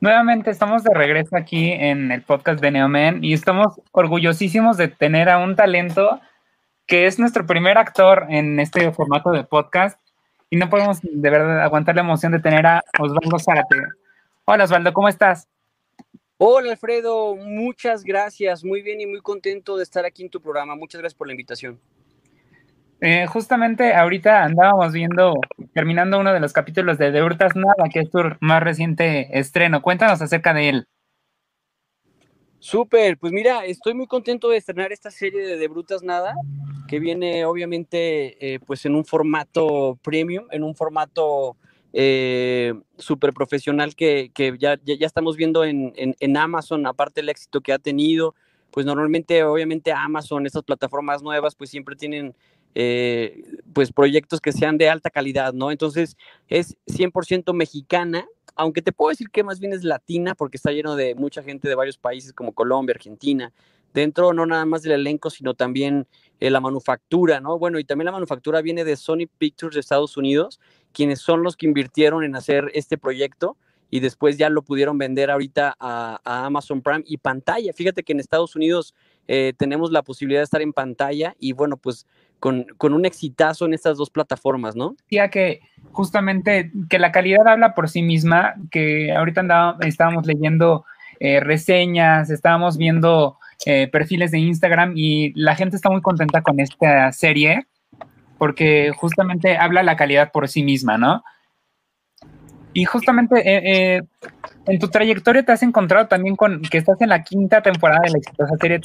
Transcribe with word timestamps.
Nuevamente 0.00 0.50
estamos 0.50 0.82
de 0.82 0.92
regreso 0.92 1.34
aquí 1.36 1.70
en 1.72 2.12
el 2.12 2.22
podcast 2.22 2.60
de 2.60 2.72
Neomen 2.72 3.24
y 3.24 3.32
estamos 3.32 3.80
orgullosísimos 3.92 4.76
de 4.76 4.88
tener 4.88 5.30
a 5.30 5.38
un 5.38 5.56
talento 5.56 6.20
que 6.86 7.06
es 7.06 7.18
nuestro 7.18 7.46
primer 7.46 7.78
actor 7.78 8.26
en 8.28 8.60
este 8.60 8.92
formato 8.92 9.30
de 9.30 9.44
podcast 9.44 9.98
y 10.50 10.56
no 10.56 10.68
podemos 10.68 10.98
de 11.00 11.30
verdad 11.30 11.62
aguantar 11.62 11.94
la 11.94 12.02
emoción 12.02 12.32
de 12.32 12.40
tener 12.40 12.66
a 12.66 12.82
Osvaldo 12.98 13.38
Zárate. 13.38 13.76
Hola 14.44 14.64
Osvaldo, 14.64 14.92
¿cómo 14.92 15.08
estás? 15.08 15.48
Hola 16.44 16.72
Alfredo, 16.72 17.36
muchas 17.36 18.02
gracias, 18.02 18.64
muy 18.64 18.82
bien 18.82 19.00
y 19.00 19.06
muy 19.06 19.20
contento 19.20 19.76
de 19.76 19.84
estar 19.84 20.04
aquí 20.04 20.24
en 20.24 20.28
tu 20.28 20.40
programa. 20.40 20.74
Muchas 20.74 21.00
gracias 21.00 21.16
por 21.16 21.28
la 21.28 21.34
invitación. 21.34 21.78
Eh, 23.00 23.26
justamente 23.28 23.94
ahorita 23.94 24.42
andábamos 24.42 24.92
viendo, 24.92 25.34
terminando 25.72 26.18
uno 26.18 26.32
de 26.32 26.40
los 26.40 26.52
capítulos 26.52 26.98
de 26.98 27.12
De 27.12 27.22
Hurtas 27.22 27.54
Nada, 27.54 27.88
que 27.92 28.00
es 28.00 28.10
tu 28.10 28.18
más 28.40 28.60
reciente 28.60 29.38
estreno. 29.38 29.82
Cuéntanos 29.82 30.20
acerca 30.20 30.52
de 30.52 30.68
él. 30.68 30.88
Súper, 32.58 33.18
pues 33.18 33.32
mira, 33.32 33.64
estoy 33.64 33.94
muy 33.94 34.08
contento 34.08 34.48
de 34.48 34.56
estrenar 34.56 34.90
esta 34.90 35.12
serie 35.12 35.46
de 35.46 35.56
De 35.56 35.68
Brutas 35.68 36.02
Nada, 36.02 36.34
que 36.88 36.98
viene 36.98 37.44
obviamente 37.44 38.54
eh, 38.54 38.58
pues 38.66 38.84
en 38.84 38.96
un 38.96 39.04
formato 39.04 39.96
premium, 40.02 40.48
en 40.50 40.64
un 40.64 40.74
formato 40.74 41.56
eh, 41.92 42.74
súper 42.98 43.32
profesional 43.32 43.94
que, 43.94 44.30
ya, 44.58 44.78
estamos 44.84 45.36
viendo 45.36 45.64
en, 45.64 46.36
Amazon, 46.36 46.86
aparte 46.86 47.20
del 47.20 47.28
éxito 47.28 47.60
que 47.60 47.72
ha 47.72 47.78
tenido, 47.78 48.34
pues 48.70 48.86
normalmente 48.86 49.44
obviamente 49.44 49.92
Amazon, 49.92 50.46
estas 50.46 50.62
plataformas 50.62 51.22
nuevas, 51.22 51.54
pues 51.54 51.70
siempre 51.70 51.94
tienen 51.94 52.34
eh, 52.74 53.42
pues 53.74 53.92
proyectos 53.92 54.40
que 54.40 54.52
sean 54.52 54.78
de 54.78 54.88
alta 54.88 55.10
calidad, 55.10 55.52
¿no? 55.52 55.70
Entonces 55.70 56.16
es 56.48 56.76
100% 56.86 57.52
mexicana, 57.52 58.26
aunque 58.54 58.80
te 58.80 58.92
puedo 58.92 59.10
decir 59.10 59.28
que 59.30 59.44
más 59.44 59.60
bien 59.60 59.74
es 59.74 59.84
latina 59.84 60.34
porque 60.34 60.56
está 60.56 60.72
lleno 60.72 60.96
de 60.96 61.14
mucha 61.14 61.42
gente 61.42 61.68
de 61.68 61.74
varios 61.74 61.98
países 61.98 62.32
como 62.32 62.52
Colombia, 62.52 62.94
Argentina, 62.94 63.52
dentro 63.92 64.32
no 64.32 64.46
nada 64.46 64.64
más 64.64 64.82
del 64.82 64.92
elenco, 64.92 65.28
sino 65.30 65.54
también 65.54 66.06
eh, 66.40 66.50
la 66.50 66.60
manufactura, 66.60 67.40
¿no? 67.40 67.58
Bueno, 67.58 67.78
y 67.78 67.84
también 67.84 68.06
la 68.06 68.12
manufactura 68.12 68.62
viene 68.62 68.84
de 68.84 68.96
Sony 68.96 69.28
Pictures 69.38 69.74
de 69.74 69.80
Estados 69.80 70.16
Unidos, 70.16 70.60
quienes 70.92 71.20
son 71.20 71.42
los 71.42 71.56
que 71.56 71.66
invirtieron 71.66 72.24
en 72.24 72.36
hacer 72.36 72.70
este 72.74 72.98
proyecto 72.98 73.56
y 73.90 74.00
después 74.00 74.38
ya 74.38 74.48
lo 74.48 74.62
pudieron 74.62 74.96
vender 74.96 75.30
ahorita 75.30 75.76
a, 75.78 76.18
Amazon 76.24 76.80
Prime 76.80 77.04
y 77.06 77.18
pantalla. 77.18 77.72
Fíjate 77.74 78.02
que 78.02 78.12
en 78.12 78.20
Estados 78.20 78.56
Unidos 78.56 78.94
eh, 79.28 79.52
tenemos 79.58 79.92
la 79.92 80.02
posibilidad 80.02 80.40
de 80.40 80.44
estar 80.44 80.62
en 80.62 80.72
pantalla 80.72 81.34
y 81.38 81.52
bueno, 81.52 81.76
pues 81.76 82.06
con, 82.40 82.66
un 82.80 83.04
exitazo 83.04 83.66
en 83.66 83.74
estas 83.74 83.98
dos 83.98 84.08
plataformas, 84.08 84.74
¿no? 84.74 84.96
Ya 85.10 85.28
que 85.28 85.60
justamente 85.92 86.72
que 86.88 86.98
la 86.98 87.12
calidad 87.12 87.46
habla 87.46 87.74
por 87.74 87.88
sí 87.88 88.02
misma, 88.02 88.54
que 88.70 89.12
ahorita 89.12 89.76
estábamos 89.82 90.26
leyendo 90.26 90.84
eh, 91.20 91.40
reseñas, 91.40 92.30
estábamos 92.30 92.78
viendo 92.78 93.38
eh, 93.66 93.88
perfiles 93.88 94.30
de 94.30 94.38
Instagram 94.38 94.94
y 94.96 95.32
la 95.34 95.54
gente 95.54 95.76
está 95.76 95.90
muy 95.90 96.00
contenta 96.00 96.42
con 96.42 96.58
esta 96.58 97.12
serie 97.12 97.66
porque 98.42 98.90
justamente 98.90 99.56
habla 99.56 99.84
la 99.84 99.94
calidad 99.94 100.32
por 100.32 100.48
sí 100.48 100.64
misma, 100.64 100.98
¿no? 100.98 101.22
Y 102.72 102.86
justamente 102.86 103.40
eh, 103.44 104.02
en 104.66 104.78
tu 104.80 104.88
trayectoria 104.88 105.44
te 105.44 105.52
has 105.52 105.62
encontrado 105.62 106.08
también 106.08 106.34
con 106.34 106.60
que 106.62 106.78
estás 106.78 107.00
en 107.02 107.10
la 107.10 107.22
quinta 107.22 107.62
temporada 107.62 108.00
de 108.02 108.10
la 108.10 108.18
exitosa 108.18 108.56
serie 108.60 108.80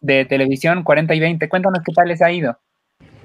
de 0.00 0.24
televisión 0.26 0.84
40 0.84 1.12
y 1.12 1.18
20. 1.18 1.48
Cuéntanos 1.48 1.82
qué 1.84 1.92
tal 1.92 2.06
les 2.06 2.22
ha 2.22 2.30
ido. 2.30 2.56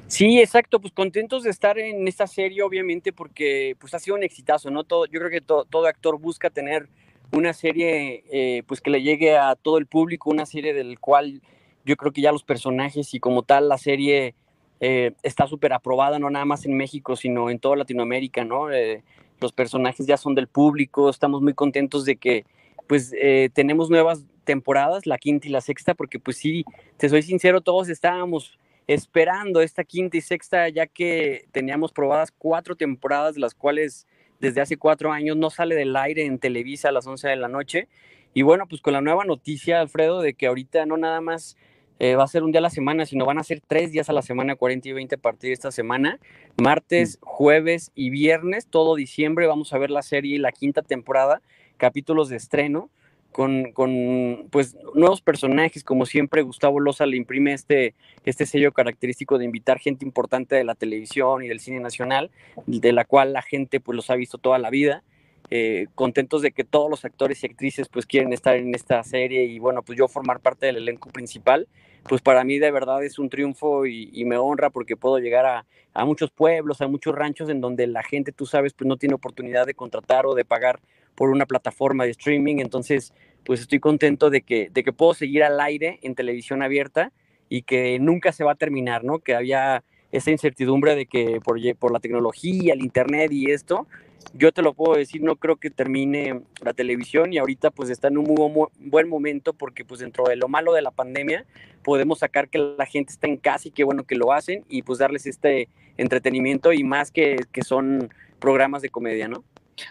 Sí, 0.07 0.39
exacto, 0.39 0.81
pues 0.81 0.91
contentos 0.91 1.43
de 1.43 1.51
estar 1.51 1.77
en 1.77 2.07
esta 2.07 2.25
serie, 2.25 2.63
obviamente, 2.63 3.13
porque 3.13 3.77
pues 3.79 3.93
ha 3.93 3.99
sido 3.99 4.17
un 4.17 4.23
exitazo, 4.23 4.71
¿no? 4.71 4.85
Todo, 4.85 5.05
yo 5.05 5.19
creo 5.19 5.29
que 5.29 5.41
todo 5.41 5.85
actor 5.85 6.19
busca 6.19 6.49
tener 6.49 6.89
una 7.31 7.53
serie 7.53 8.23
eh, 8.31 8.63
pues 8.65 8.81
que 8.81 8.89
le 8.89 9.03
llegue 9.03 9.37
a 9.37 9.53
todo 9.53 9.77
el 9.77 9.85
público, 9.85 10.31
una 10.31 10.47
serie 10.47 10.73
del 10.73 10.99
cual 10.99 11.43
yo 11.85 11.95
creo 11.95 12.11
que 12.11 12.21
ya 12.21 12.31
los 12.31 12.43
personajes 12.43 13.13
y 13.13 13.19
como 13.19 13.43
tal 13.43 13.69
la 13.69 13.77
serie 13.77 14.33
eh, 14.79 15.13
está 15.23 15.47
súper 15.47 15.73
aprobada, 15.73 16.19
no 16.19 16.29
nada 16.29 16.45
más 16.45 16.65
en 16.65 16.75
México, 16.75 17.15
sino 17.15 17.49
en 17.49 17.59
toda 17.59 17.75
Latinoamérica, 17.75 18.43
¿no? 18.43 18.71
Eh, 18.71 19.03
los 19.39 19.51
personajes 19.51 20.05
ya 20.05 20.17
son 20.17 20.35
del 20.35 20.47
público, 20.47 21.09
estamos 21.09 21.41
muy 21.41 21.53
contentos 21.53 22.05
de 22.05 22.15
que 22.15 22.45
pues 22.87 23.11
tenemos 23.53 23.89
nuevas 23.89 24.23
temporadas, 24.43 25.07
la 25.07 25.17
quinta 25.17 25.47
y 25.47 25.51
la 25.51 25.59
sexta, 25.59 25.95
porque 25.95 26.19
pues 26.19 26.37
sí, 26.37 26.63
te 26.97 27.09
soy 27.09 27.23
sincero, 27.23 27.61
todos 27.61 27.89
estábamos 27.89 28.59
esperando 28.87 29.61
esta 29.61 29.83
quinta 29.83 30.17
y 30.17 30.21
sexta, 30.21 30.69
ya 30.69 30.87
que 30.87 31.47
teníamos 31.51 31.91
probadas 31.91 32.31
cuatro 32.31 32.75
temporadas, 32.75 33.37
las 33.37 33.55
cuales 33.55 34.07
desde 34.39 34.61
hace 34.61 34.77
cuatro 34.77 35.11
años 35.11 35.37
no 35.37 35.49
sale 35.49 35.75
del 35.75 35.95
aire 35.95 36.25
en 36.25 36.39
Televisa 36.39 36.89
a 36.89 36.91
las 36.91 37.07
11 37.07 37.27
de 37.27 37.35
la 37.35 37.47
noche. 37.47 37.87
Y 38.33 38.41
bueno, 38.41 38.67
pues 38.67 38.81
con 38.81 38.93
la 38.93 39.01
nueva 39.01 39.25
noticia, 39.25 39.79
Alfredo, 39.79 40.21
de 40.21 40.33
que 40.33 40.47
ahorita 40.47 40.85
no 40.85 40.97
nada 40.97 41.21
más 41.21 41.57
eh, 41.99 42.15
va 42.15 42.23
a 42.23 42.27
ser 42.27 42.43
un 42.43 42.51
día 42.51 42.59
a 42.59 42.61
la 42.61 42.69
semana, 42.69 43.05
sino 43.05 43.25
van 43.25 43.37
a 43.37 43.43
ser 43.43 43.61
tres 43.65 43.91
días 43.91 44.09
a 44.09 44.13
la 44.13 44.21
semana, 44.21 44.55
40 44.55 44.89
y 44.89 44.93
20 44.93 45.15
a 45.15 45.17
partir 45.17 45.49
de 45.49 45.53
esta 45.53 45.71
semana. 45.71 46.19
Martes, 46.57 47.17
mm. 47.21 47.25
jueves 47.25 47.91
y 47.95 48.09
viernes, 48.09 48.67
todo 48.67 48.95
diciembre, 48.95 49.47
vamos 49.47 49.73
a 49.73 49.77
ver 49.77 49.91
la 49.91 50.01
serie, 50.01 50.39
la 50.39 50.51
quinta 50.51 50.81
temporada, 50.81 51.41
capítulos 51.77 52.29
de 52.29 52.37
estreno 52.37 52.89
con, 53.35 53.73
con, 53.73 54.47
pues, 54.49 54.77
nuevos 54.93 55.19
personajes, 55.19 55.83
como 55.83 56.05
siempre 56.05 56.41
Gustavo 56.41 56.79
Loza 56.79 57.05
le 57.05 57.17
imprime 57.17 57.51
este, 57.51 57.93
este 58.23 58.45
sello 58.45 58.71
característico 58.71 59.37
de 59.37 59.43
invitar 59.43 59.77
gente 59.77 60.05
importante 60.05 60.55
de 60.55 60.63
la 60.63 60.73
televisión 60.73 61.43
y 61.43 61.49
del 61.49 61.59
cine 61.59 61.81
nacional, 61.81 62.31
de 62.65 62.93
la 62.93 63.03
cual 63.03 63.33
la 63.33 63.41
gente 63.41 63.81
pues 63.81 63.93
los 63.93 64.09
ha 64.09 64.15
visto 64.15 64.37
toda 64.37 64.57
la 64.57 64.69
vida. 64.69 65.03
Eh, 65.51 65.87
contentos 65.93 66.41
de 66.41 66.51
que 66.51 66.63
todos 66.63 66.89
los 66.89 67.05
actores 67.05 67.43
y 67.43 67.45
actrices 67.45 67.87
pues 67.87 68.05
quieren 68.05 68.33
estar 68.33 68.55
en 68.55 68.73
esta 68.73 69.03
serie 69.03 69.43
y 69.45 69.59
bueno, 69.59 69.83
pues 69.83 69.97
yo 69.97 70.07
formar 70.07 70.39
parte 70.39 70.65
del 70.65 70.77
elenco 70.77 71.09
principal, 71.09 71.67
pues 72.07 72.21
para 72.21 72.43
mí 72.43 72.57
de 72.57 72.71
verdad 72.71 73.03
es 73.03 73.19
un 73.19 73.29
triunfo 73.29 73.85
y, 73.85 74.25
me 74.25 74.37
honra 74.37 74.69
porque 74.69 74.97
puedo 74.97 75.19
llegar 75.19 75.45
a, 75.45 75.65
a, 75.93 76.05
muchos 76.05 76.31
pueblos, 76.31 76.81
a 76.81 76.87
muchos 76.87 77.13
ranchos 77.13 77.49
en 77.49 77.61
donde 77.61 77.87
la 77.87 78.03
gente, 78.03 78.31
tú 78.31 78.45
sabes, 78.45 78.73
pues 78.73 78.87
no 78.87 78.97
tiene 78.97 79.15
oportunidad 79.15 79.65
de 79.65 79.73
contratar 79.73 80.25
o 80.25 80.33
de 80.33 80.45
pagar 80.45 80.79
por 81.15 81.29
una 81.29 81.45
plataforma 81.45 82.05
de 82.05 82.11
streaming. 82.11 82.57
Entonces, 82.57 83.13
pues 83.43 83.61
estoy 83.61 83.79
contento 83.79 84.29
de 84.29 84.41
que, 84.41 84.69
de 84.71 84.83
que 84.83 84.93
puedo 84.93 85.13
seguir 85.13 85.43
al 85.43 85.59
aire 85.59 85.99
en 86.01 86.15
televisión 86.15 86.61
abierta 86.61 87.11
y 87.49 87.61
que 87.61 87.99
nunca 87.99 88.31
se 88.31 88.43
va 88.43 88.53
a 88.53 88.55
terminar, 88.55 89.03
¿no? 89.03 89.19
Que 89.19 89.35
había 89.35 89.83
esa 90.11 90.31
incertidumbre 90.31 90.95
de 90.95 91.05
que 91.05 91.39
por, 91.43 91.59
por 91.77 91.91
la 91.91 91.99
tecnología, 91.99 92.73
el 92.73 92.81
internet 92.81 93.31
y 93.31 93.51
esto, 93.51 93.87
yo 94.33 94.51
te 94.51 94.61
lo 94.61 94.73
puedo 94.73 94.97
decir, 94.97 95.21
no 95.23 95.35
creo 95.35 95.57
que 95.57 95.69
termine 95.69 96.41
la 96.61 96.73
televisión 96.73 97.33
y 97.33 97.37
ahorita 97.37 97.71
pues 97.71 97.89
está 97.89 98.07
en 98.07 98.17
un 98.17 98.25
muy 98.25 98.67
buen 98.79 99.09
momento 99.09 99.53
porque 99.53 99.85
pues 99.85 99.99
dentro 99.99 100.25
de 100.25 100.35
lo 100.35 100.47
malo 100.47 100.73
de 100.73 100.81
la 100.81 100.91
pandemia 100.91 101.45
podemos 101.83 102.19
sacar 102.19 102.49
que 102.49 102.57
la 102.57 102.85
gente 102.85 103.13
está 103.13 103.27
en 103.27 103.37
casa 103.37 103.67
y 103.67 103.71
qué 103.71 103.83
bueno 103.83 104.03
que 104.03 104.15
lo 104.15 104.33
hacen 104.33 104.63
y 104.69 104.81
pues 104.81 104.99
darles 104.99 105.25
este 105.25 105.69
entretenimiento 105.97 106.73
y 106.73 106.83
más 106.83 107.11
que, 107.11 107.37
que 107.51 107.61
son 107.61 108.09
programas 108.39 108.81
de 108.81 108.89
comedia, 108.89 109.27
¿no? 109.27 109.43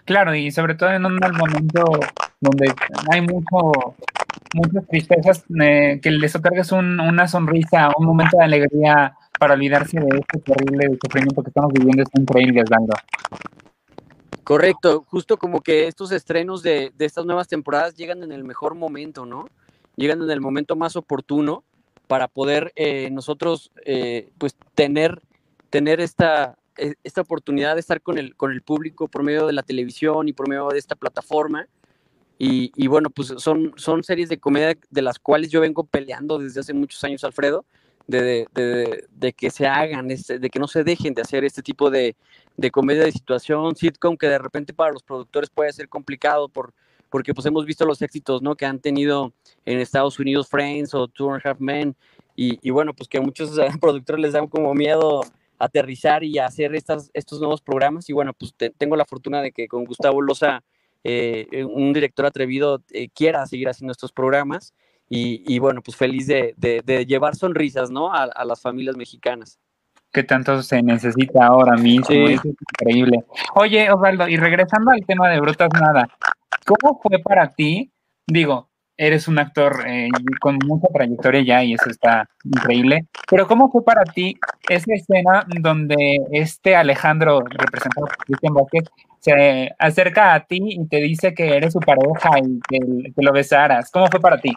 Claro, 0.04 0.34
y 0.34 0.50
sobre 0.50 0.74
todo 0.74 0.90
en 0.90 1.04
un 1.04 1.18
momento 1.18 1.84
donde 2.40 2.72
hay 3.10 3.20
mucho, 3.20 3.96
muchas 4.54 4.86
tristezas, 4.88 5.44
eh, 5.60 6.00
que 6.02 6.10
les 6.10 6.34
otorgues 6.34 6.72
una 6.72 7.28
sonrisa, 7.28 7.90
un 7.98 8.06
momento 8.06 8.36
de 8.38 8.44
alegría 8.44 9.14
para 9.38 9.54
olvidarse 9.54 9.98
de 10.00 10.18
este 10.18 10.40
terrible 10.40 10.96
sufrimiento 11.02 11.42
que 11.42 11.50
estamos 11.50 11.72
viviendo 11.72 12.02
es 12.02 12.08
increíble, 12.18 12.62
Osvaldo. 12.62 12.94
Correcto, 14.44 15.04
justo 15.08 15.38
como 15.38 15.62
que 15.62 15.88
estos 15.88 16.12
estrenos 16.12 16.62
de, 16.62 16.92
estas 16.98 17.24
nuevas 17.24 17.48
temporadas 17.48 17.94
llegan 17.94 18.22
en 18.22 18.30
el 18.30 18.44
mejor 18.44 18.74
momento, 18.74 19.24
¿no? 19.24 19.48
Llegan 19.96 20.22
en 20.22 20.30
el 20.30 20.40
momento 20.40 20.76
más 20.76 20.96
oportuno 20.96 21.64
para 22.06 22.28
poder 22.28 22.72
eh, 22.76 23.08
nosotros 23.10 23.72
eh, 23.86 24.30
pues 24.36 24.54
tener, 24.74 25.22
tener 25.70 26.00
esta, 26.00 26.58
e, 26.76 26.94
esta 27.04 27.22
oportunidad 27.22 27.74
de 27.74 27.80
estar 27.80 28.02
con 28.02 28.18
el, 28.18 28.36
con 28.36 28.52
el 28.52 28.60
público 28.60 29.08
por 29.08 29.22
medio 29.22 29.46
de 29.46 29.54
la 29.54 29.62
televisión 29.62 30.28
y 30.28 30.34
por 30.34 30.46
medio 30.46 30.68
de 30.68 30.78
esta 30.78 30.94
plataforma. 30.94 31.66
Y, 32.36 32.88
bueno, 32.88 33.08
pues 33.08 33.32
son, 33.38 33.72
son 33.76 34.02
series 34.02 34.28
de 34.28 34.38
comedia 34.38 34.76
de 34.90 35.02
las 35.02 35.18
cuales 35.18 35.50
yo 35.50 35.62
vengo 35.62 35.84
peleando 35.84 36.38
desde 36.38 36.60
hace 36.60 36.74
muchos 36.74 37.02
años, 37.02 37.24
Alfredo, 37.24 37.64
de, 38.06 38.46
de, 39.10 39.32
que 39.32 39.50
se 39.50 39.66
hagan, 39.66 40.10
este, 40.10 40.38
de 40.38 40.50
que 40.50 40.58
no 40.58 40.68
se 40.68 40.84
dejen 40.84 41.14
de 41.14 41.22
hacer 41.22 41.44
este 41.44 41.62
tipo 41.62 41.90
de, 41.90 42.16
comedia 42.72 43.04
de 43.04 43.12
situación, 43.12 43.76
sitcom, 43.76 44.16
que 44.16 44.28
de 44.28 44.38
repente 44.38 44.72
para 44.72 44.92
los 44.92 45.02
productores 45.02 45.50
puede 45.50 45.72
ser 45.72 45.88
complicado 45.88 46.48
por, 46.48 46.74
porque 47.08 47.34
pues 47.34 47.46
hemos 47.46 47.64
visto 47.64 47.86
los 47.86 48.02
éxitos 48.02 48.42
¿no? 48.42 48.56
que 48.56 48.66
han 48.66 48.78
tenido 48.78 49.32
en 49.64 49.78
Estados 49.78 50.18
Unidos 50.18 50.48
Friends 50.48 50.94
o 50.94 51.08
Two 51.08 51.32
and 51.32 51.42
a 51.44 51.50
Half 51.50 51.60
Men, 51.60 51.96
y, 52.36 52.70
bueno, 52.70 52.94
pues 52.94 53.08
que 53.08 53.18
a 53.18 53.20
muchos 53.20 53.56
productores 53.80 54.20
les 54.20 54.32
dan 54.32 54.48
como 54.48 54.74
miedo 54.74 55.22
aterrizar 55.58 56.24
y 56.24 56.38
hacer 56.38 56.74
estas, 56.74 57.10
estos 57.14 57.38
nuevos 57.38 57.60
programas. 57.60 58.08
Y 58.10 58.12
bueno, 58.12 58.32
pues 58.34 58.54
tengo 58.76 58.96
la 58.96 59.04
fortuna 59.04 59.40
de 59.40 59.52
que 59.52 59.68
con 59.68 59.84
Gustavo 59.84 60.20
Loza, 60.20 60.62
eh, 61.04 61.64
un 61.64 61.92
director 61.92 62.26
atrevido, 62.26 62.82
eh, 62.90 63.08
quiera 63.08 63.46
seguir 63.46 63.68
haciendo 63.68 63.92
estos 63.92 64.12
programas. 64.12 64.74
Y, 65.08 65.58
bueno, 65.58 65.82
pues 65.82 65.96
feliz 65.96 66.26
de, 66.26 66.54
llevar 67.06 67.36
sonrisas, 67.36 67.90
¿no? 67.90 68.12
A, 68.12 68.44
las 68.44 68.60
familias 68.60 68.96
mexicanas. 68.96 69.58
Que 70.12 70.22
tanto 70.22 70.62
se 70.62 70.82
necesita 70.82 71.46
ahora 71.46 71.76
mismo, 71.76 72.06
es 72.08 72.40
increíble. 72.44 73.24
Oye, 73.54 73.90
Osvaldo, 73.90 74.28
y 74.28 74.36
regresando 74.36 74.92
al 74.92 75.04
tema 75.04 75.28
de 75.28 75.40
Brutas 75.40 75.70
Nada, 75.72 76.08
¿cómo 76.64 77.00
fue 77.02 77.18
para 77.18 77.52
ti? 77.52 77.90
Digo, 78.26 78.70
eres 78.96 79.28
un 79.28 79.38
actor 79.38 79.84
eh, 79.86 80.08
con 80.40 80.58
mucha 80.64 80.86
trayectoria 80.92 81.42
ya 81.42 81.64
y 81.64 81.74
eso 81.74 81.90
está 81.90 82.28
increíble. 82.44 83.06
Pero 83.28 83.46
¿cómo 83.46 83.70
fue 83.70 83.84
para 83.84 84.04
ti 84.04 84.36
esa 84.68 84.94
escena 84.94 85.46
donde 85.60 86.18
este 86.30 86.76
Alejandro, 86.76 87.40
representado 87.40 88.06
por 88.06 88.16
Cristian 88.18 88.54
Vázquez, 88.54 88.84
se 89.20 89.74
acerca 89.78 90.34
a 90.34 90.44
ti 90.44 90.60
y 90.62 90.86
te 90.86 90.98
dice 90.98 91.34
que 91.34 91.56
eres 91.56 91.72
su 91.72 91.80
pareja 91.80 92.30
y 92.38 92.60
que, 92.68 93.22
lo 93.22 93.32
besaras? 93.32 93.90
¿Cómo 93.90 94.06
fue 94.08 94.20
para 94.20 94.38
ti? 94.38 94.52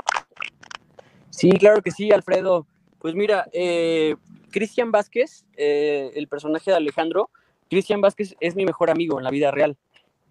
Sí, 1.37 1.51
claro 1.51 1.83
que 1.83 1.91
sí, 1.91 2.11
Alfredo. 2.11 2.65
Pues 2.97 3.13
mira, 3.13 3.47
eh, 3.53 4.15
Cristian 4.49 4.91
Vázquez, 4.91 5.45
eh, 5.55 6.11
el 6.15 6.27
personaje 6.27 6.71
de 6.71 6.77
Alejandro, 6.77 7.29
Cristian 7.69 8.01
Vázquez 8.01 8.35
es 8.39 8.55
mi 8.55 8.65
mejor 8.65 8.89
amigo 8.89 9.19
en 9.19 9.23
la 9.23 9.29
vida 9.29 9.51
real. 9.51 9.77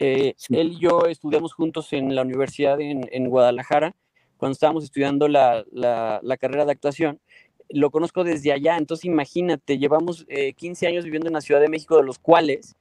Eh, 0.00 0.34
él 0.50 0.72
y 0.72 0.80
yo 0.80 1.06
estudiamos 1.06 1.54
juntos 1.54 1.92
en 1.92 2.16
la 2.16 2.22
universidad 2.22 2.80
en, 2.80 3.28
Guadalajara, 3.28 3.94
cuando 4.36 4.54
estábamos 4.54 4.82
estudiando 4.82 5.28
la, 5.28 5.64
carrera 6.40 6.64
de 6.64 6.72
actuación. 6.72 7.20
Lo 7.68 7.90
conozco 7.90 8.24
desde 8.24 8.52
allá, 8.52 8.76
entonces 8.76 9.04
imagínate, 9.04 9.78
llevamos 9.78 10.26
15 10.56 10.84
eh, 10.84 10.88
años 10.88 11.04
viviendo 11.04 11.28
en 11.28 11.34
la 11.34 11.40
Ciudad 11.40 11.60
de 11.60 11.68
México, 11.68 11.96
de 11.96 12.02
los 12.02 12.18
cuales 12.18 12.74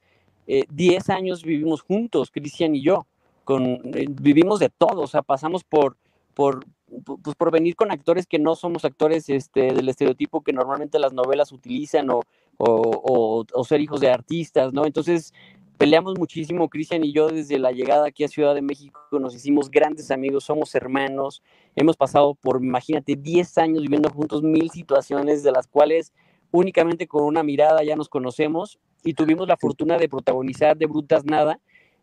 10 0.46 1.08
eh, 1.08 1.12
años 1.12 1.44
vivimos 1.44 1.82
juntos, 1.82 2.32
Cristian 2.32 2.74
y 2.74 2.82
yo. 2.82 3.06
Con, 3.44 3.80
vivimos 4.20 4.58
de 4.58 4.68
todo, 4.68 5.02
o 5.02 5.06
sea, 5.06 5.22
pasamos 5.22 5.62
por, 5.62 5.96
por, 6.34 6.64
pues 7.04 7.36
por 7.36 7.50
venir 7.50 7.74
con 7.74 7.90
actores 7.90 8.26
que 8.26 8.38
no 8.38 8.54
somos 8.54 8.84
actores 8.84 9.28
este, 9.28 9.72
del 9.72 9.88
estereotipo 9.88 10.42
que 10.42 10.52
normalmente 10.52 10.98
las 10.98 11.12
novelas 11.12 11.52
utilizan 11.52 12.10
o, 12.10 12.22
o, 12.58 13.44
o, 13.52 13.64
ser 13.64 13.80
hijos 13.80 14.00
de 14.00 14.10
artistas, 14.10 14.72
¿no? 14.72 14.86
Entonces, 14.86 15.34
peleamos 15.78 16.18
muchísimo, 16.18 16.68
Cristian 16.68 17.04
y 17.04 17.12
yo, 17.12 17.28
desde 17.28 17.58
la 17.58 17.72
llegada 17.72 18.06
aquí 18.06 18.24
a 18.24 18.28
Ciudad 18.28 18.54
de 18.54 18.62
México, 18.62 19.00
nos 19.12 19.34
hicimos 19.34 19.70
grandes 19.70 20.10
amigos, 20.10 20.44
somos 20.44 20.74
hermanos, 20.74 21.42
hemos 21.74 21.96
pasado 21.96 22.34
por, 22.34 22.62
imagínate, 22.62 23.16
10 23.16 23.58
años 23.58 23.82
viviendo 23.82 24.10
juntos, 24.10 24.42
mil 24.42 24.70
situaciones 24.70 25.42
de 25.42 25.52
las 25.52 25.66
cuales 25.66 26.12
únicamente 26.50 27.06
con 27.06 27.24
una 27.24 27.42
mirada 27.42 27.82
ya 27.82 27.96
nos 27.96 28.08
conocemos 28.08 28.78
y 29.04 29.14
tuvimos 29.14 29.48
la 29.48 29.56
fortuna 29.56 29.98
de 29.98 30.08
protagonizar 30.08 30.76
de 30.76 30.86
Brutas 30.86 31.24
Nada, 31.24 31.60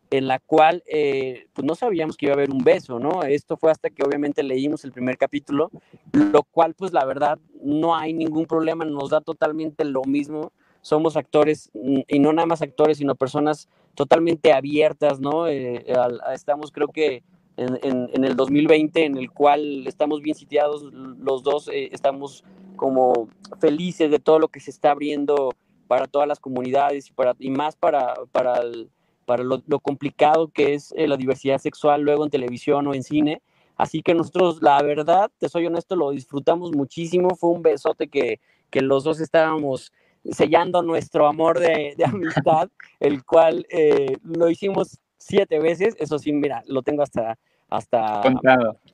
en 0.10 0.28
la 0.28 0.40
cual 0.40 0.84
eh, 0.86 1.48
pues 1.54 1.66
no 1.66 1.76
sabíamos 1.76 2.18
que 2.18 2.28
iba 2.28 2.34
a 2.34 2.38
haber 2.38 2.52
un 2.52 2.64
beso, 2.64 3.00
¿no? 3.00 3.24
Esto 3.24 3.58
fue 3.58 3.72
hasta 3.72 3.90
que 3.90 4.04
obviamente 4.04 4.44
leímos 4.44 4.84
el 4.84 4.92
primer 4.92 5.18
capítulo, 5.18 5.72
lo 6.12 6.44
cual 6.44 6.74
pues 6.76 6.94
la 6.94 7.06
verdad 7.06 7.40
no 7.62 7.96
hay 7.96 8.14
ningún 8.14 8.46
problema, 8.46 8.86
nos 8.86 9.10
da 9.10 9.22
totalmente 9.22 9.86
lo 9.86 10.04
mismo 10.04 10.52
somos 10.84 11.16
actores, 11.16 11.72
y 11.74 12.20
no 12.20 12.34
nada 12.34 12.46
más 12.46 12.62
actores, 12.62 12.98
sino 12.98 13.16
personas 13.16 13.70
totalmente 13.96 14.52
abiertas, 14.52 15.20
¿no? 15.20 15.48
Eh, 15.48 15.86
estamos 16.34 16.72
creo 16.72 16.90
que 16.90 17.24
en, 17.56 18.24
el 18.24 18.36
2020, 18.36 19.06
en 19.06 19.18
el 19.18 19.32
cual 19.32 19.88
estamos 19.88 20.22
bien 20.22 20.36
sitiados, 20.36 20.84
los 20.84 21.44
dos 21.44 21.70
eh, 21.70 21.90
estamos 21.94 22.44
como 22.76 23.30
felices 23.60 24.12
de 24.12 24.20
todo 24.20 24.40
lo 24.40 24.50
que 24.50 24.60
se 24.60 24.72
está 24.72 24.92
abriendo 24.92 25.54
para 25.88 26.08
todas 26.08 26.28
las 26.28 26.40
comunidades 26.40 27.10
y, 27.10 27.14
para, 27.14 27.34
y 27.40 27.50
más 27.50 27.78
para, 27.78 28.16
para, 28.32 28.60
para 29.26 29.44
lo, 29.44 29.62
complicado 29.80 30.50
que 30.50 30.74
es 30.74 30.94
eh, 30.98 31.08
la 31.08 31.18
diversidad 31.18 31.58
sexual 31.58 32.02
luego 32.02 32.24
en 32.24 32.32
televisión 32.32 32.88
o 32.88 32.94
en 32.94 33.04
cine. 33.04 33.42
Así 33.76 34.02
que 34.02 34.14
nosotros, 34.14 34.62
la 34.62 34.82
verdad, 34.84 35.32
te 35.40 35.50
soy 35.50 35.66
honesto, 35.66 35.96
lo 35.96 36.12
disfrutamos 36.12 36.72
muchísimo. 36.76 37.36
Fue 37.36 37.50
un 37.50 37.64
besote 37.64 38.08
que, 38.08 38.40
que 38.70 38.82
los 38.82 39.04
dos 39.04 39.20
estábamos 39.20 39.92
sellando 40.32 40.82
nuestro 40.82 41.28
amor 41.28 41.60
de, 41.60 41.96
amistad, 42.06 42.70
el 43.00 43.24
cual 43.26 43.66
eh, 43.70 44.18
lo 44.24 44.50
hicimos 44.50 45.00
siete 45.18 45.60
veces, 45.60 45.96
eso 46.00 46.20
sí, 46.20 46.34
mira, 46.34 46.64
lo 46.68 46.82
tengo 46.82 47.02
hasta, 47.02 47.38
hasta 47.70 48.22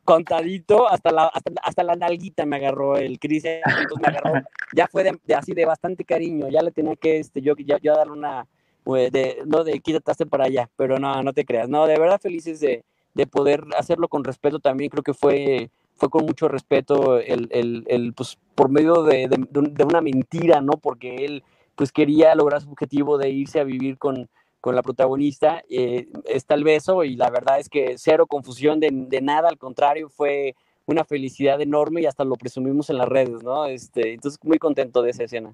contadito, 0.03 0.87
hasta 0.87 1.11
la, 1.11 1.31
hasta, 1.63 1.83
la 1.83 1.95
nalguita 1.95 2.45
me 2.45 2.57
agarró 2.57 2.97
el 2.97 3.19
Cris, 3.19 3.43
me 3.43 4.07
agarró, 4.07 4.33
ya 4.75 4.87
fue 4.87 5.03
de, 5.03 5.35
así 5.35 5.53
de 5.53 5.65
bastante 5.65 6.05
cariño, 6.05 6.47
ya 6.49 6.61
le 6.61 6.71
tenía 6.71 6.95
que, 6.95 7.19
este, 7.19 7.41
yo, 7.41 7.55
ya, 7.57 7.77
yo 7.81 7.95
darle 7.95 8.13
una, 8.13 8.47
pues, 8.83 9.11
de, 9.11 9.43
no 9.45 9.63
de 9.63 9.79
quítate 9.79 10.25
para 10.25 10.45
allá, 10.45 10.69
pero 10.75 10.99
no, 10.99 11.21
no 11.23 11.33
te 11.33 11.45
creas, 11.45 11.69
no, 11.69 11.87
de 11.87 11.99
verdad 11.99 12.21
felices 12.21 12.59
de, 12.59 12.83
de 13.13 13.27
poder 13.27 13.63
hacerlo 13.77 14.07
con 14.07 14.23
respeto 14.23 14.59
también, 14.59 14.89
creo 14.89 15.03
que 15.03 15.13
fue 15.13 15.69
fue 15.99 16.09
con 16.09 16.25
mucho 16.25 16.47
respeto, 16.47 17.19
el, 17.19 17.49
el, 17.51 17.83
el 17.87 18.13
pues, 18.13 18.37
por 18.55 18.69
medio 18.69 19.03
de, 19.03 19.27
de, 19.27 19.83
una 19.83 20.01
mentira, 20.01 20.61
¿no? 20.61 20.73
Porque 20.73 21.25
él, 21.25 21.43
pues, 21.75 21.91
quería 21.91 22.33
lograr 22.35 22.61
su 22.61 22.71
objetivo 22.71 23.17
de 23.17 23.29
irse 23.29 23.59
a 23.59 23.65
vivir 23.65 23.97
con, 23.97 24.29
con 24.61 24.75
la 24.75 24.81
protagonista. 24.81 25.61
Eh, 25.69 26.07
está 26.25 26.55
el 26.55 26.63
beso 26.63 27.03
y 27.03 27.15
la 27.15 27.29
verdad 27.29 27.59
es 27.59 27.69
que 27.69 27.95
cero 27.97 28.27
confusión 28.27 28.79
de, 28.79 28.89
de, 28.91 29.21
nada, 29.21 29.49
al 29.49 29.57
contrario, 29.57 30.09
fue 30.09 30.55
una 30.85 31.03
felicidad 31.03 31.61
enorme 31.61 32.01
y 32.01 32.05
hasta 32.05 32.23
lo 32.23 32.35
presumimos 32.35 32.89
en 32.89 32.97
las 32.97 33.07
redes, 33.07 33.43
¿no? 33.43 33.65
Este, 33.65 34.13
entonces, 34.13 34.39
muy 34.43 34.57
contento 34.57 35.01
de 35.01 35.11
esa 35.11 35.25
escena. 35.25 35.53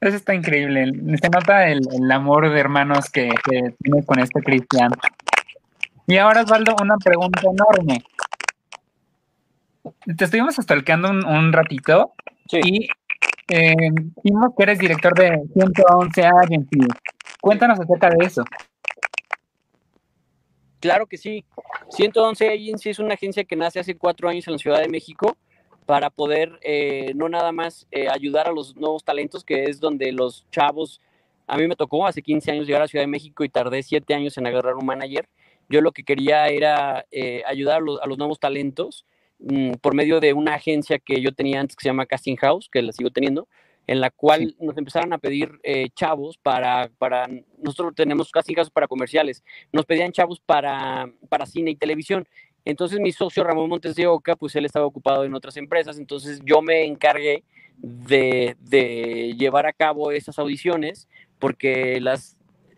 Eso 0.00 0.16
está 0.16 0.34
increíble. 0.34 0.92
Se 1.20 1.28
nota 1.30 1.66
el, 1.68 1.80
el 1.92 2.10
amor 2.10 2.50
de 2.52 2.60
hermanos 2.60 3.10
que, 3.10 3.28
que 3.28 3.74
tienes 3.78 4.06
con 4.06 4.18
este 4.18 4.42
Cristian. 4.42 4.92
Y 6.06 6.18
ahora, 6.18 6.42
Osvaldo, 6.42 6.76
una 6.80 6.96
pregunta 6.98 7.40
enorme 7.42 8.04
te 10.16 10.24
estuvimos 10.24 10.54
stalkeando 10.56 11.10
un, 11.10 11.24
un 11.24 11.52
ratito 11.52 12.14
y 12.50 12.88
eh, 13.48 13.74
vimos 14.22 14.52
que 14.56 14.62
eres 14.62 14.78
director 14.78 15.14
de 15.14 15.42
111 15.52 16.26
Agency. 16.26 16.78
Cuéntanos 17.40 17.78
acerca 17.78 18.08
de 18.10 18.24
eso. 18.24 18.44
Claro 20.80 21.06
que 21.06 21.16
sí. 21.16 21.44
111 21.90 22.48
Agency 22.48 22.90
es 22.90 22.98
una 22.98 23.14
agencia 23.14 23.44
que 23.44 23.56
nace 23.56 23.80
hace 23.80 23.96
cuatro 23.96 24.28
años 24.28 24.46
en 24.46 24.54
la 24.54 24.58
Ciudad 24.58 24.80
de 24.80 24.88
México 24.88 25.36
para 25.86 26.10
poder 26.10 26.58
eh, 26.62 27.12
no 27.14 27.28
nada 27.28 27.52
más 27.52 27.86
eh, 27.90 28.08
ayudar 28.10 28.48
a 28.48 28.52
los 28.52 28.76
nuevos 28.76 29.04
talentos, 29.04 29.44
que 29.44 29.64
es 29.64 29.80
donde 29.80 30.12
los 30.12 30.46
chavos, 30.50 31.00
a 31.46 31.56
mí 31.56 31.66
me 31.68 31.76
tocó 31.76 32.06
hace 32.06 32.22
15 32.22 32.52
años 32.52 32.66
llegar 32.66 32.82
a 32.82 32.88
Ciudad 32.88 33.02
de 33.02 33.08
México 33.08 33.44
y 33.44 33.48
tardé 33.48 33.82
siete 33.82 34.14
años 34.14 34.36
en 34.38 34.46
agarrar 34.46 34.74
un 34.74 34.86
manager. 34.86 35.28
Yo 35.68 35.80
lo 35.80 35.92
que 35.92 36.04
quería 36.04 36.48
era 36.48 37.06
ayudar 37.46 37.78
a 37.78 37.80
los, 37.80 38.00
a 38.00 38.06
los 38.06 38.18
nuevos 38.18 38.38
talentos 38.38 39.04
Mm, 39.38 39.72
por 39.82 39.94
medio 39.94 40.20
de 40.20 40.32
una 40.32 40.54
agencia 40.54 40.98
que 40.98 41.20
yo 41.20 41.32
tenía 41.32 41.60
antes 41.60 41.76
que 41.76 41.82
se 41.82 41.88
llama 41.88 42.06
Casting 42.06 42.36
House, 42.36 42.68
que 42.70 42.82
la 42.82 42.92
sigo 42.92 43.10
teniendo, 43.10 43.48
en 43.86 44.00
la 44.00 44.10
cual 44.10 44.56
nos 44.60 44.76
empezaron 44.78 45.12
a 45.12 45.18
pedir 45.18 45.50
eh, 45.62 45.88
chavos 45.94 46.38
para, 46.38 46.90
para, 46.98 47.28
nosotros 47.58 47.94
tenemos 47.94 48.30
Casting 48.30 48.54
House 48.54 48.70
para 48.70 48.88
comerciales, 48.88 49.44
nos 49.72 49.84
pedían 49.84 50.12
chavos 50.12 50.40
para, 50.40 51.10
para 51.28 51.46
cine 51.46 51.72
y 51.72 51.76
televisión. 51.76 52.26
Entonces 52.64 52.98
mi 53.00 53.12
socio 53.12 53.44
Ramón 53.44 53.68
Montes 53.68 53.94
de 53.94 54.06
Oca, 54.06 54.36
pues 54.36 54.54
él 54.56 54.64
estaba 54.64 54.86
ocupado 54.86 55.24
en 55.24 55.34
otras 55.34 55.56
empresas, 55.56 55.98
entonces 55.98 56.40
yo 56.44 56.62
me 56.62 56.84
encargué 56.84 57.44
de, 57.78 59.34
llevar 59.36 59.66
a 59.66 59.72
cabo 59.72 60.12
esas 60.12 60.38
audiciones, 60.38 61.08
porque 61.38 62.00
las, 62.00 62.36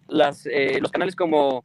las, 0.08 0.46
eh, 0.46 0.78
los 0.80 0.90
canales 0.90 1.14
como, 1.14 1.64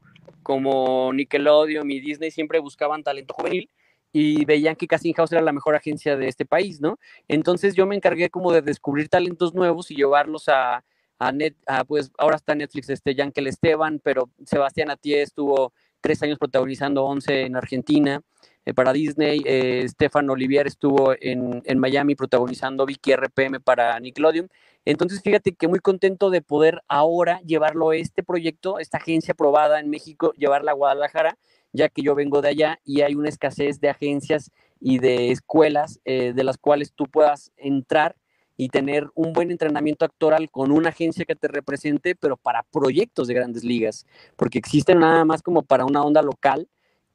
Nickelodeon 1.13 1.89
y 1.89 1.99
Disney 1.99 2.31
siempre 2.31 2.59
buscaban 2.59 3.03
talento 3.03 3.33
juvenil, 3.33 3.69
y 4.13 4.43
veían 4.43 4.75
que 4.75 4.87
Casting 4.87 5.13
House 5.13 5.31
era 5.31 5.41
la 5.41 5.53
mejor 5.53 5.73
agencia 5.73 6.17
de 6.17 6.27
este 6.27 6.45
país, 6.45 6.81
¿no? 6.81 6.99
Entonces 7.29 7.75
yo 7.75 7.85
me 7.85 7.95
encargué 7.95 8.29
como 8.29 8.51
de 8.51 8.61
descubrir 8.61 9.07
talentos 9.07 9.53
nuevos 9.53 9.89
y 9.89 9.95
llevarlos 9.95 10.49
a, 10.49 10.83
a, 11.17 11.31
Net, 11.31 11.55
pues 11.87 12.11
ahora 12.17 12.35
está 12.35 12.53
Netflix, 12.53 12.89
este 12.89 13.15
Yankel 13.15 13.47
Esteban, 13.47 14.01
pero 14.03 14.29
Sebastián 14.45 14.89
Atié 14.89 15.21
estuvo 15.21 15.71
tres 16.01 16.22
años 16.24 16.38
protagonizando 16.38 17.05
11 17.05 17.43
en 17.43 17.55
Argentina 17.55 18.22
eh, 18.65 18.74
para 18.74 18.93
Disney, 18.93 19.41
eh, 19.46 19.86
Stefan 19.88 20.29
Olivier 20.29 20.67
estuvo 20.67 21.13
en, 21.20 21.62
en, 21.65 21.79
Miami 21.79 22.15
protagonizando 22.15 22.86
Vicky 22.86 23.15
RPM 23.15 23.60
para 23.60 24.00
Nickelodeon. 24.00 24.50
Entonces, 24.84 25.22
fíjate 25.22 25.53
que 25.53 25.67
muy 25.67 25.79
contento 25.79 26.29
de 26.29 26.41
poder 26.41 26.81
ahora 26.88 27.39
llevarlo 27.46 27.91
a 27.91 27.96
este 27.96 28.24
proyecto, 28.24 28.79
esta 28.79 28.98
agencia 28.98 29.34
aprobada 29.34 29.79
en 29.79 29.89
México, 29.89 30.34
llevarla 30.34 30.72
a 30.72 30.75
Guadalajara 30.75 31.38
ya 31.74 31.89
que 31.89 32.01
yo 32.01 32.15
vengo 32.15 32.41
de 32.41 32.50
allá 32.50 32.79
y 32.84 33.01
hay 33.01 33.15
una 33.15 33.29
escasez 33.29 33.79
de 33.79 33.89
agencias 33.89 34.51
y 34.79 35.00
de 35.00 35.31
escuelas 35.31 36.00
eh, 36.05 36.34
de 36.34 36.43
las 36.43 36.58
cuales 36.58 36.93
tú 36.93 37.05
puedas 37.05 37.51
entrar 37.58 38.15
y 38.58 38.70
tener 38.70 39.10
un 39.15 39.34
buen 39.34 39.51
entrenamiento 39.51 40.05
actoral 40.05 40.50
con 40.51 40.72
una 40.72 40.89
agencia 40.89 41.25
que 41.25 41.36
te 41.36 41.48
represente, 41.48 42.15
pero 42.15 42.38
para 42.38 42.63
proyectos 42.63 43.27
de 43.27 43.34
grandes 43.34 43.63
ligas, 43.63 44.05
porque 44.36 44.60
existen 44.60 45.00
nada 45.00 45.25
más 45.25 45.41
como 45.41 45.63
para 45.63 45.86
una 45.86 46.03
onda 46.03 46.22
local 46.22 46.67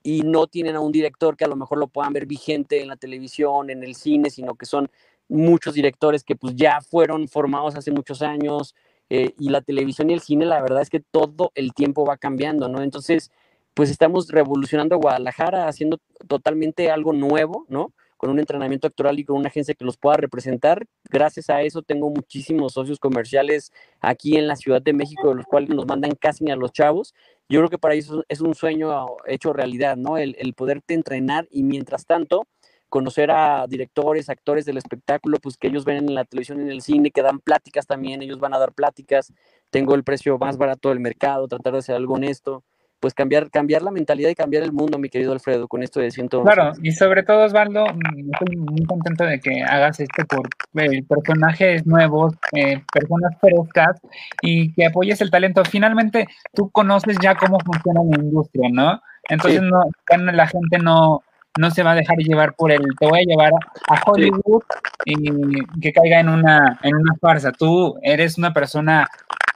y 0.02 0.22
no 0.22 0.46
tienen 0.46 0.76
a 0.76 0.80
un 0.80 0.92
director 0.92 1.36
que 1.36 1.44
a 1.44 1.48
lo 1.48 1.56
mejor 1.56 1.78
lo 1.78 1.88
puedan 1.88 2.12
ver 2.12 2.26
vigente 2.26 2.80
en 2.80 2.88
la 2.88 2.96
televisión, 2.96 3.70
en 3.70 3.82
el 3.82 3.94
cine, 3.94 4.30
sino 4.30 4.54
que 4.54 4.66
son 4.66 4.88
muchos 5.28 5.74
directores 5.74 6.22
que 6.22 6.36
pues 6.36 6.54
ya 6.54 6.80
fueron 6.80 7.28
formados 7.28 7.74
hace 7.74 7.90
muchos 7.90 8.22
años 8.22 8.74
eh, 9.10 9.34
y 9.38 9.50
la 9.50 9.60
televisión 9.60 10.10
y 10.10 10.14
el 10.14 10.20
cine, 10.20 10.46
la 10.46 10.60
verdad 10.60 10.82
es 10.82 10.90
que 10.90 11.00
todo 11.00 11.52
el 11.54 11.74
tiempo 11.74 12.04
va 12.04 12.16
cambiando, 12.16 12.68
¿no? 12.68 12.82
Entonces, 12.82 13.30
pues 13.74 13.90
estamos 13.90 14.28
revolucionando 14.28 14.96
Guadalajara, 14.98 15.68
haciendo 15.68 15.98
totalmente 16.26 16.90
algo 16.90 17.12
nuevo, 17.12 17.66
¿no? 17.68 17.92
Con 18.16 18.30
un 18.30 18.38
entrenamiento 18.38 18.86
actoral 18.86 19.18
y 19.18 19.24
con 19.24 19.36
una 19.36 19.48
agencia 19.48 19.74
que 19.74 19.84
los 19.84 19.96
pueda 19.96 20.16
representar. 20.16 20.86
Gracias 21.10 21.50
a 21.50 21.62
eso 21.62 21.82
tengo 21.82 22.10
muchísimos 22.10 22.72
socios 22.72 22.98
comerciales 22.98 23.72
aquí 24.00 24.36
en 24.36 24.46
la 24.46 24.56
Ciudad 24.56 24.82
de 24.82 24.92
México, 24.92 25.28
de 25.28 25.36
los 25.36 25.46
cuales 25.46 25.70
nos 25.70 25.86
mandan 25.86 26.12
casting 26.12 26.50
a 26.50 26.56
los 26.56 26.72
chavos. 26.72 27.14
Yo 27.48 27.60
creo 27.60 27.70
que 27.70 27.78
para 27.78 27.94
eso 27.94 28.24
es 28.28 28.40
un 28.40 28.54
sueño 28.54 29.06
hecho 29.26 29.52
realidad, 29.52 29.96
¿no? 29.96 30.18
El, 30.18 30.36
el 30.38 30.54
poderte 30.54 30.94
entrenar 30.94 31.46
y 31.50 31.62
mientras 31.62 32.06
tanto 32.06 32.46
conocer 32.88 33.30
a 33.30 33.66
directores, 33.68 34.28
actores 34.28 34.64
del 34.64 34.78
espectáculo, 34.78 35.38
pues 35.38 35.56
que 35.56 35.68
ellos 35.68 35.84
ven 35.84 35.98
en 35.98 36.14
la 36.14 36.24
televisión, 36.24 36.60
en 36.60 36.70
el 36.70 36.82
cine, 36.82 37.10
que 37.10 37.22
dan 37.22 37.40
pláticas 37.40 37.86
también, 37.86 38.22
ellos 38.22 38.38
van 38.38 38.54
a 38.54 38.58
dar 38.58 38.72
pláticas, 38.72 39.32
tengo 39.70 39.94
el 39.94 40.04
precio 40.04 40.38
más 40.38 40.56
barato 40.56 40.88
del 40.90 41.00
mercado, 41.00 41.48
tratar 41.48 41.72
de 41.74 41.80
hacer 41.80 41.96
algo 41.96 42.14
honesto, 42.14 42.62
pues 43.00 43.14
cambiar, 43.14 43.50
cambiar 43.50 43.82
la 43.82 43.90
mentalidad 43.90 44.30
y 44.30 44.34
cambiar 44.34 44.62
el 44.62 44.72
mundo, 44.72 44.98
mi 44.98 45.08
querido 45.08 45.32
Alfredo, 45.32 45.68
con 45.68 45.82
esto 45.82 46.00
de 46.00 46.10
ciento. 46.10 46.42
Claro, 46.42 46.72
y 46.82 46.92
sobre 46.92 47.22
todo, 47.22 47.44
Osvaldo, 47.44 47.84
mm, 47.86 48.32
estoy 48.32 48.56
muy 48.56 48.84
contento 48.86 49.24
de 49.24 49.38
que 49.40 49.62
hagas 49.62 50.00
esto 50.00 50.24
por 50.26 50.48
eh, 50.82 51.02
personajes 51.02 51.86
nuevos, 51.86 52.34
eh, 52.52 52.82
personas 52.92 53.36
frescas 53.40 54.00
y 54.42 54.72
que 54.72 54.86
apoyes 54.86 55.20
el 55.20 55.30
talento. 55.30 55.64
Finalmente, 55.64 56.26
tú 56.54 56.70
conoces 56.70 57.16
ya 57.22 57.34
cómo 57.34 57.58
funciona 57.60 58.00
la 58.10 58.22
industria, 58.22 58.68
¿no? 58.72 59.00
Entonces, 59.28 59.60
no, 59.62 59.84
la 60.32 60.46
gente 60.46 60.78
no, 60.78 61.22
no 61.58 61.70
se 61.70 61.82
va 61.82 61.92
a 61.92 61.94
dejar 61.94 62.18
llevar 62.18 62.54
por 62.54 62.70
el 62.70 62.82
te 62.98 63.06
voy 63.06 63.20
a 63.20 63.24
llevar 63.24 63.52
a 63.88 64.02
Hollywood 64.04 64.62
y 65.04 65.80
que 65.80 65.92
caiga 65.92 66.20
en 66.20 66.28
una, 66.28 66.78
en 66.82 66.94
una 66.94 67.14
farsa. 67.20 67.52
Tú 67.52 67.98
eres 68.02 68.38
una 68.38 68.52
persona 68.52 69.06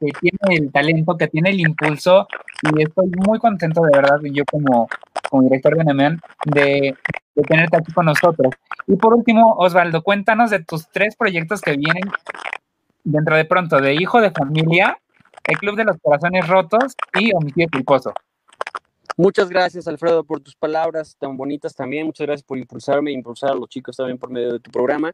que 0.00 0.06
tiene 0.18 0.64
el 0.64 0.72
talento, 0.72 1.16
que 1.16 1.28
tiene 1.28 1.50
el 1.50 1.60
impulso 1.60 2.26
y 2.62 2.82
estoy 2.82 3.10
muy 3.26 3.38
contento 3.38 3.82
de 3.82 3.96
verdad, 3.96 4.18
yo 4.22 4.42
como, 4.50 4.88
director 5.42 5.76
de 5.76 5.84
Nemean, 5.84 6.20
de, 6.46 6.96
tenerte 7.46 7.76
aquí 7.76 7.92
con 7.92 8.06
nosotros. 8.06 8.54
Y 8.86 8.96
por 8.96 9.14
último, 9.14 9.54
Osvaldo, 9.58 10.02
cuéntanos 10.02 10.50
de 10.50 10.64
tus 10.64 10.88
tres 10.88 11.14
proyectos 11.16 11.60
que 11.60 11.76
vienen 11.76 12.04
dentro 13.04 13.36
de 13.36 13.44
pronto, 13.44 13.78
de 13.80 13.94
Hijo 13.94 14.20
de 14.20 14.30
Familia, 14.30 14.98
El 15.44 15.58
Club 15.58 15.76
de 15.76 15.84
los 15.84 15.96
Corazones 16.02 16.48
Rotos 16.48 16.96
y 17.18 17.32
Homicidio 17.34 17.68
Culposo. 17.70 18.14
Muchas 19.16 19.50
gracias, 19.50 19.86
Alfredo, 19.86 20.24
por 20.24 20.40
tus 20.40 20.56
palabras 20.56 21.14
tan 21.18 21.36
bonitas 21.36 21.74
también. 21.74 22.06
Muchas 22.06 22.26
gracias 22.26 22.42
por 22.42 22.56
impulsarme 22.56 23.12
impulsar 23.12 23.50
a 23.50 23.54
los 23.54 23.68
chicos 23.68 23.96
también 23.96 24.16
por 24.16 24.30
medio 24.30 24.54
de 24.54 24.60
tu 24.60 24.70
programa. 24.70 25.12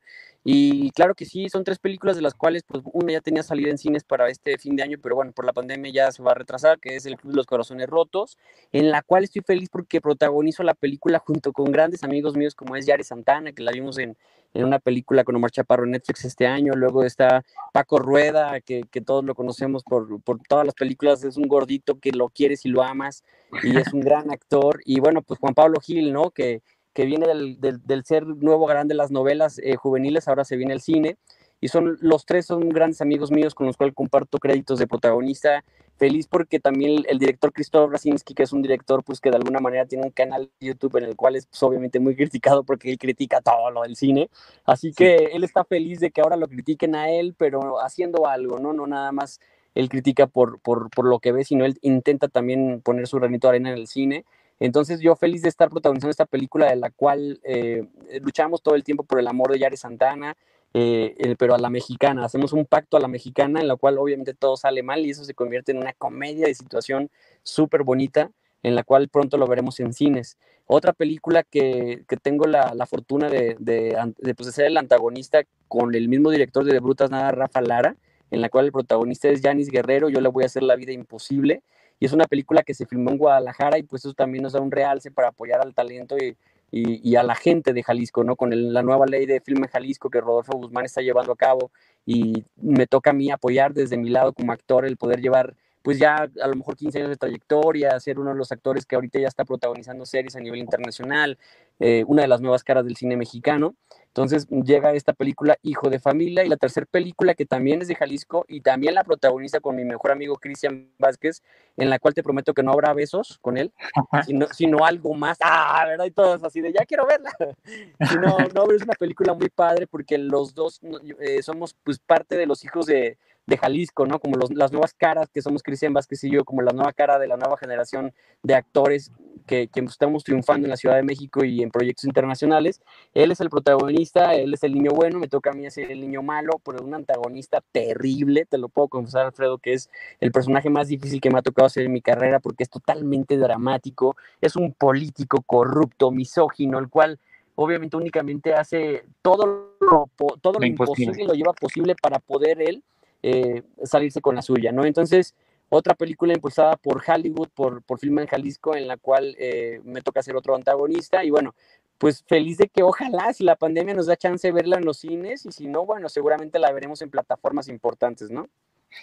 Y 0.48 0.92
claro 0.92 1.16
que 1.16 1.24
sí, 1.24 1.48
son 1.48 1.64
tres 1.64 1.80
películas 1.80 2.14
de 2.14 2.22
las 2.22 2.32
cuales, 2.32 2.62
pues, 2.62 2.80
una 2.92 3.10
ya 3.12 3.20
tenía 3.20 3.42
salida 3.42 3.68
en 3.68 3.78
cines 3.78 4.04
para 4.04 4.28
este 4.28 4.56
fin 4.58 4.76
de 4.76 4.84
año, 4.84 4.96
pero 5.02 5.16
bueno, 5.16 5.32
por 5.32 5.44
la 5.44 5.52
pandemia 5.52 5.90
ya 5.90 6.12
se 6.12 6.22
va 6.22 6.30
a 6.30 6.34
retrasar, 6.34 6.78
que 6.78 6.94
es 6.94 7.04
El 7.04 7.16
Club 7.16 7.32
de 7.32 7.38
los 7.38 7.46
Corazones 7.46 7.88
Rotos, 7.88 8.38
en 8.70 8.92
la 8.92 9.02
cual 9.02 9.24
estoy 9.24 9.42
feliz 9.42 9.68
porque 9.68 10.00
protagonizo 10.00 10.62
la 10.62 10.74
película 10.74 11.18
junto 11.18 11.52
con 11.52 11.72
grandes 11.72 12.04
amigos 12.04 12.36
míos 12.36 12.54
como 12.54 12.76
es 12.76 12.86
Yari 12.86 13.02
Santana, 13.02 13.50
que 13.50 13.64
la 13.64 13.72
vimos 13.72 13.98
en, 13.98 14.16
en 14.54 14.64
una 14.64 14.78
película 14.78 15.24
con 15.24 15.34
Omar 15.34 15.50
Chaparro 15.50 15.82
en 15.82 15.90
Netflix 15.90 16.24
este 16.24 16.46
año. 16.46 16.74
Luego 16.74 17.02
está 17.02 17.44
Paco 17.72 17.98
Rueda, 17.98 18.60
que, 18.60 18.84
que 18.88 19.00
todos 19.00 19.24
lo 19.24 19.34
conocemos 19.34 19.82
por, 19.82 20.20
por, 20.22 20.38
todas 20.48 20.64
las 20.64 20.76
películas. 20.76 21.24
Es 21.24 21.36
un 21.36 21.48
gordito 21.48 21.98
que 21.98 22.12
lo 22.12 22.28
quieres 22.28 22.64
y 22.64 22.68
lo 22.68 22.84
amas 22.84 23.24
y 23.64 23.76
es 23.76 23.92
un 23.92 24.00
gran 24.00 24.30
actor. 24.30 24.80
Y 24.84 25.00
bueno, 25.00 25.22
pues 25.22 25.40
Juan 25.40 25.54
Pablo 25.54 25.80
Gil, 25.80 26.12
¿no? 26.12 26.30
Que, 26.30 26.62
que 26.96 27.04
viene 27.04 27.28
del, 27.28 27.60
del, 27.60 27.86
del 27.86 28.04
ser 28.06 28.26
nuevo 28.26 28.64
gran 28.64 28.88
de 28.88 28.94
las 28.94 29.10
novelas 29.10 29.60
eh, 29.62 29.76
juveniles, 29.76 30.28
ahora 30.28 30.46
se 30.46 30.56
viene 30.56 30.72
al 30.72 30.80
cine. 30.80 31.18
Y 31.60 31.68
son 31.68 31.98
los 32.00 32.24
tres 32.24 32.46
son 32.46 32.70
grandes 32.70 33.02
amigos 33.02 33.30
míos 33.30 33.54
con 33.54 33.66
los 33.66 33.76
cuales 33.76 33.94
comparto 33.94 34.38
créditos 34.38 34.78
de 34.78 34.86
protagonista 34.86 35.62
feliz 35.96 36.26
porque 36.26 36.58
también 36.58 37.04
el, 37.06 37.18
director 37.18 37.52
Christoph 37.52 37.90
Rasinski, 37.90 38.34
que 38.34 38.44
es 38.44 38.52
un 38.52 38.62
director 38.62 39.04
pues 39.04 39.20
que 39.20 39.30
de 39.30 39.36
alguna 39.36 39.60
manera 39.60 39.84
tiene 39.84 40.04
un 40.04 40.10
canal 40.10 40.50
de 40.58 40.66
YouTube 40.68 40.96
en 40.96 41.04
el 41.04 41.16
cual 41.16 41.36
es 41.36 41.46
pues, 41.46 41.62
obviamente 41.62 42.00
muy 42.00 42.16
criticado 42.16 42.64
porque 42.64 42.90
él 42.90 42.98
critica 42.98 43.40
todo 43.42 43.70
lo 43.70 43.82
del 43.82 43.96
cine, 43.96 44.28
así 44.64 44.92
que 44.92 45.30
él 45.32 45.44
está 45.44 45.64
feliz 45.64 46.00
de 46.00 46.10
que 46.10 46.20
ahora 46.20 46.36
lo 46.36 46.48
critiquen 46.48 46.94
a 46.94 47.10
él, 47.10 47.34
pero 47.36 47.80
haciendo 47.80 48.26
algo, 48.26 48.58
¿no? 48.58 48.74
No 48.74 48.86
nada 48.86 49.10
más 49.12 49.40
él 49.74 49.88
critica 49.88 50.26
por, 50.26 50.60
por, 50.60 50.90
por 50.90 51.06
lo 51.06 51.18
que 51.20 51.32
ve, 51.32 51.44
sino 51.44 51.64
él 51.64 51.78
intenta 51.80 52.28
también 52.28 52.82
poner 52.82 53.06
su 53.06 53.18
granito 53.18 53.48
de 53.48 53.50
arena 53.50 53.70
en 53.70 53.78
el 53.78 53.86
cine. 53.86 54.26
Entonces 54.58 55.00
yo 55.00 55.16
feliz 55.16 55.42
de 55.42 55.48
estar 55.48 55.68
protagonizando 55.68 56.10
esta 56.10 56.26
película 56.26 56.70
de 56.70 56.76
la 56.76 56.90
cual 56.90 57.40
eh, 57.44 57.86
luchamos 58.22 58.62
todo 58.62 58.74
el 58.74 58.84
tiempo 58.84 59.04
por 59.04 59.20
el 59.20 59.28
amor 59.28 59.52
de 59.52 59.58
Yare 59.58 59.76
Santana, 59.76 60.36
eh, 60.72 61.34
pero 61.38 61.54
a 61.54 61.58
la 61.58 61.70
mexicana. 61.70 62.24
Hacemos 62.24 62.52
un 62.52 62.66
pacto 62.66 62.96
a 62.96 63.00
la 63.00 63.08
mexicana 63.08 63.60
en 63.60 63.68
la 63.68 63.76
cual 63.76 63.98
obviamente 63.98 64.34
todo 64.34 64.56
sale 64.56 64.82
mal 64.82 65.04
y 65.04 65.10
eso 65.10 65.24
se 65.24 65.34
convierte 65.34 65.72
en 65.72 65.78
una 65.78 65.92
comedia 65.92 66.46
de 66.46 66.54
situación 66.54 67.10
súper 67.42 67.82
bonita 67.82 68.30
en 68.62 68.74
la 68.74 68.82
cual 68.82 69.08
pronto 69.08 69.38
lo 69.38 69.46
veremos 69.46 69.78
en 69.80 69.92
cines. 69.92 70.38
Otra 70.66 70.92
película 70.92 71.44
que, 71.44 72.04
que 72.08 72.16
tengo 72.16 72.46
la, 72.46 72.74
la 72.74 72.86
fortuna 72.86 73.28
de, 73.28 73.56
de, 73.60 73.96
pues, 74.34 74.46
de, 74.46 74.52
ser 74.52 74.66
el 74.66 74.76
antagonista 74.76 75.44
con 75.68 75.94
el 75.94 76.08
mismo 76.08 76.30
director 76.30 76.64
de 76.64 76.72
De 76.72 76.80
Brutas 76.80 77.10
Nada, 77.10 77.30
Rafa 77.30 77.60
Lara, 77.60 77.96
en 78.32 78.40
la 78.40 78.48
cual 78.48 78.66
el 78.66 78.72
protagonista 78.72 79.28
es 79.28 79.40
Janis 79.40 79.70
Guerrero, 79.70 80.08
yo 80.08 80.20
le 80.20 80.28
voy 80.28 80.42
a 80.42 80.46
hacer 80.46 80.64
la 80.64 80.74
vida 80.74 80.90
imposible. 80.90 81.62
Y 81.98 82.06
es 82.06 82.12
una 82.12 82.26
película 82.26 82.62
que 82.62 82.74
se 82.74 82.86
filmó 82.86 83.10
en 83.10 83.18
Guadalajara 83.18 83.78
y 83.78 83.82
pues 83.82 84.04
eso 84.04 84.14
también 84.14 84.42
nos 84.42 84.52
da 84.52 84.60
un 84.60 84.70
realce 84.70 85.10
para 85.10 85.28
apoyar 85.28 85.60
al 85.60 85.74
talento 85.74 86.16
y, 86.18 86.36
y, 86.70 87.16
a 87.16 87.22
la 87.22 87.34
gente 87.34 87.72
de 87.72 87.82
Jalisco, 87.82 88.24
¿no? 88.24 88.36
Con 88.36 88.50
la 88.72 88.82
nueva 88.82 89.06
ley 89.06 89.24
de 89.24 89.40
filme 89.40 89.68
Jalisco 89.68 90.10
que 90.10 90.20
Rodolfo 90.20 90.58
Guzmán 90.58 90.84
está 90.84 91.00
llevando 91.00 91.32
a 91.32 91.36
cabo 91.36 91.70
y 92.04 92.44
me 92.56 92.86
toca 92.86 93.10
a 93.10 93.12
mí 93.12 93.30
apoyar 93.30 93.72
desde 93.72 93.96
mi 93.96 94.10
lado 94.10 94.32
como 94.32 94.52
actor 94.52 94.84
el 94.84 94.96
poder 94.96 95.20
llevar 95.20 95.54
pues 95.86 96.00
ya 96.00 96.16
a 96.16 96.48
lo 96.48 96.56
mejor 96.56 96.74
15 96.74 96.98
años 96.98 97.10
de 97.10 97.16
trayectoria, 97.16 98.00
ser 98.00 98.18
uno 98.18 98.30
de 98.30 98.36
los 98.36 98.50
actores 98.50 98.84
que 98.84 98.96
ahorita 98.96 99.20
ya 99.20 99.28
está 99.28 99.44
protagonizando 99.44 100.04
series 100.04 100.34
a 100.34 100.40
nivel 100.40 100.58
internacional, 100.58 101.38
eh, 101.78 102.02
una 102.08 102.22
de 102.22 102.28
las 102.28 102.40
nuevas 102.40 102.64
caras 102.64 102.84
del 102.84 102.96
cine 102.96 103.16
mexicano. 103.16 103.76
Entonces 104.16 104.48
llega 104.48 104.94
esta 104.94 105.12
película 105.12 105.58
Hijo 105.60 105.90
de 105.90 105.98
Familia 105.98 106.42
y 106.42 106.48
la 106.48 106.56
tercera 106.56 106.86
película 106.90 107.34
que 107.34 107.44
también 107.44 107.82
es 107.82 107.88
de 107.88 107.94
Jalisco 107.94 108.46
y 108.48 108.62
también 108.62 108.94
la 108.94 109.04
protagoniza 109.04 109.60
con 109.60 109.76
mi 109.76 109.84
mejor 109.84 110.10
amigo 110.10 110.36
Cristian 110.36 110.90
Vázquez, 110.98 111.42
en 111.76 111.90
la 111.90 111.98
cual 111.98 112.14
te 112.14 112.22
prometo 112.22 112.54
que 112.54 112.62
no 112.62 112.72
habrá 112.72 112.94
besos 112.94 113.36
con 113.42 113.58
él, 113.58 113.74
sino, 114.26 114.46
sino, 114.54 114.86
algo 114.86 115.12
más. 115.12 115.36
Ah, 115.42 115.84
¿verdad? 115.86 116.06
Y 116.06 116.12
todos 116.12 116.42
así 116.44 116.62
de 116.62 116.72
ya 116.72 116.86
quiero 116.86 117.06
verla. 117.06 117.30
no, 118.22 118.38
no, 118.54 118.72
es 118.72 118.84
una 118.84 118.94
película 118.94 119.34
muy 119.34 119.50
padre 119.50 119.86
porque 119.86 120.16
los 120.16 120.54
dos 120.54 120.80
eh, 121.20 121.42
somos 121.42 121.76
pues 121.84 121.98
parte 121.98 122.38
de 122.38 122.46
los 122.46 122.64
hijos 122.64 122.86
de, 122.86 123.18
de 123.44 123.58
Jalisco, 123.58 124.06
¿no? 124.06 124.18
Como 124.18 124.36
los, 124.36 124.50
las 124.50 124.72
nuevas 124.72 124.94
caras 124.94 125.28
que 125.28 125.42
somos 125.42 125.62
Cristian 125.62 125.92
Vázquez 125.92 126.24
y 126.24 126.30
yo, 126.30 126.42
como 126.46 126.62
la 126.62 126.72
nueva 126.72 126.94
cara 126.94 127.18
de 127.18 127.28
la 127.28 127.36
nueva 127.36 127.58
generación 127.58 128.14
de 128.42 128.54
actores 128.54 129.12
que, 129.46 129.68
que, 129.68 129.80
estamos 129.80 130.24
triunfando 130.24 130.66
en 130.66 130.70
la 130.70 130.76
Ciudad 130.76 130.96
de 130.96 131.02
México 131.02 131.44
y 131.44 131.62
en 131.62 131.70
proyectos 131.70 132.04
internacionales. 132.04 132.80
Él 133.14 133.30
es 133.30 133.40
el 133.40 133.48
protagonista, 133.48 134.34
él 134.34 134.54
es 134.54 134.62
el 134.62 134.74
niño 134.74 134.90
bueno, 134.92 135.18
me 135.18 135.28
toca 135.28 135.50
a 135.50 135.52
mí 135.52 135.68
ser 135.70 135.90
el 135.90 136.00
niño 136.00 136.22
malo, 136.22 136.60
pero 136.64 136.84
un 136.84 136.94
antagonista 136.94 137.62
terrible, 137.72 138.46
te 138.46 138.58
lo 138.58 138.68
puedo 138.68 138.88
confesar, 138.88 139.26
Alfredo, 139.26 139.58
que 139.58 139.74
es 139.74 139.90
el 140.20 140.32
personaje 140.32 140.70
más 140.70 140.88
difícil 140.88 141.20
que 141.20 141.30
me 141.30 141.38
ha 141.38 141.42
tocado 141.42 141.66
hacer 141.66 141.86
en 141.86 141.92
mi 141.92 142.02
carrera 142.02 142.40
porque 142.40 142.64
es 142.64 142.70
totalmente 142.70 143.36
dramático, 143.36 144.16
es 144.40 144.56
un 144.56 144.72
político 144.72 145.42
corrupto, 145.42 146.10
misógino, 146.10 146.78
el 146.78 146.88
cual 146.88 147.18
obviamente 147.54 147.96
únicamente 147.96 148.54
hace 148.54 149.04
todo 149.22 149.74
lo, 149.80 150.10
todo 150.40 150.58
lo 150.58 150.66
imposible 150.66 151.24
lo 151.24 151.32
lleva 151.32 151.52
posible 151.52 151.94
para 152.00 152.18
poder 152.18 152.60
él 152.60 152.82
eh, 153.22 153.62
salirse 153.82 154.20
con 154.20 154.36
la 154.36 154.42
suya, 154.42 154.72
¿no? 154.72 154.84
Entonces, 154.84 155.34
otra 155.68 155.94
película 155.94 156.32
impulsada 156.32 156.76
por 156.76 157.02
Hollywood, 157.06 157.48
por, 157.54 157.82
por 157.82 157.98
Film 157.98 158.20
en 158.20 158.26
Jalisco, 158.26 158.76
en 158.76 158.86
la 158.86 158.96
cual 158.96 159.34
eh, 159.38 159.80
me 159.84 160.00
toca 160.00 160.22
ser 160.22 160.36
otro 160.36 160.54
antagonista 160.54 161.24
y 161.24 161.30
bueno, 161.30 161.54
pues 161.98 162.24
feliz 162.26 162.58
de 162.58 162.68
que 162.68 162.82
ojalá 162.82 163.32
si 163.32 163.44
la 163.44 163.56
pandemia 163.56 163.94
nos 163.94 164.06
da 164.06 164.16
chance 164.16 164.46
de 164.46 164.52
verla 164.52 164.76
en 164.76 164.84
los 164.84 164.98
cines 164.98 165.46
y 165.46 165.52
si 165.52 165.66
no, 165.66 165.86
bueno, 165.86 166.08
seguramente 166.08 166.58
la 166.58 166.72
veremos 166.72 167.02
en 167.02 167.10
plataformas 167.10 167.68
importantes, 167.68 168.30
¿no? 168.30 168.48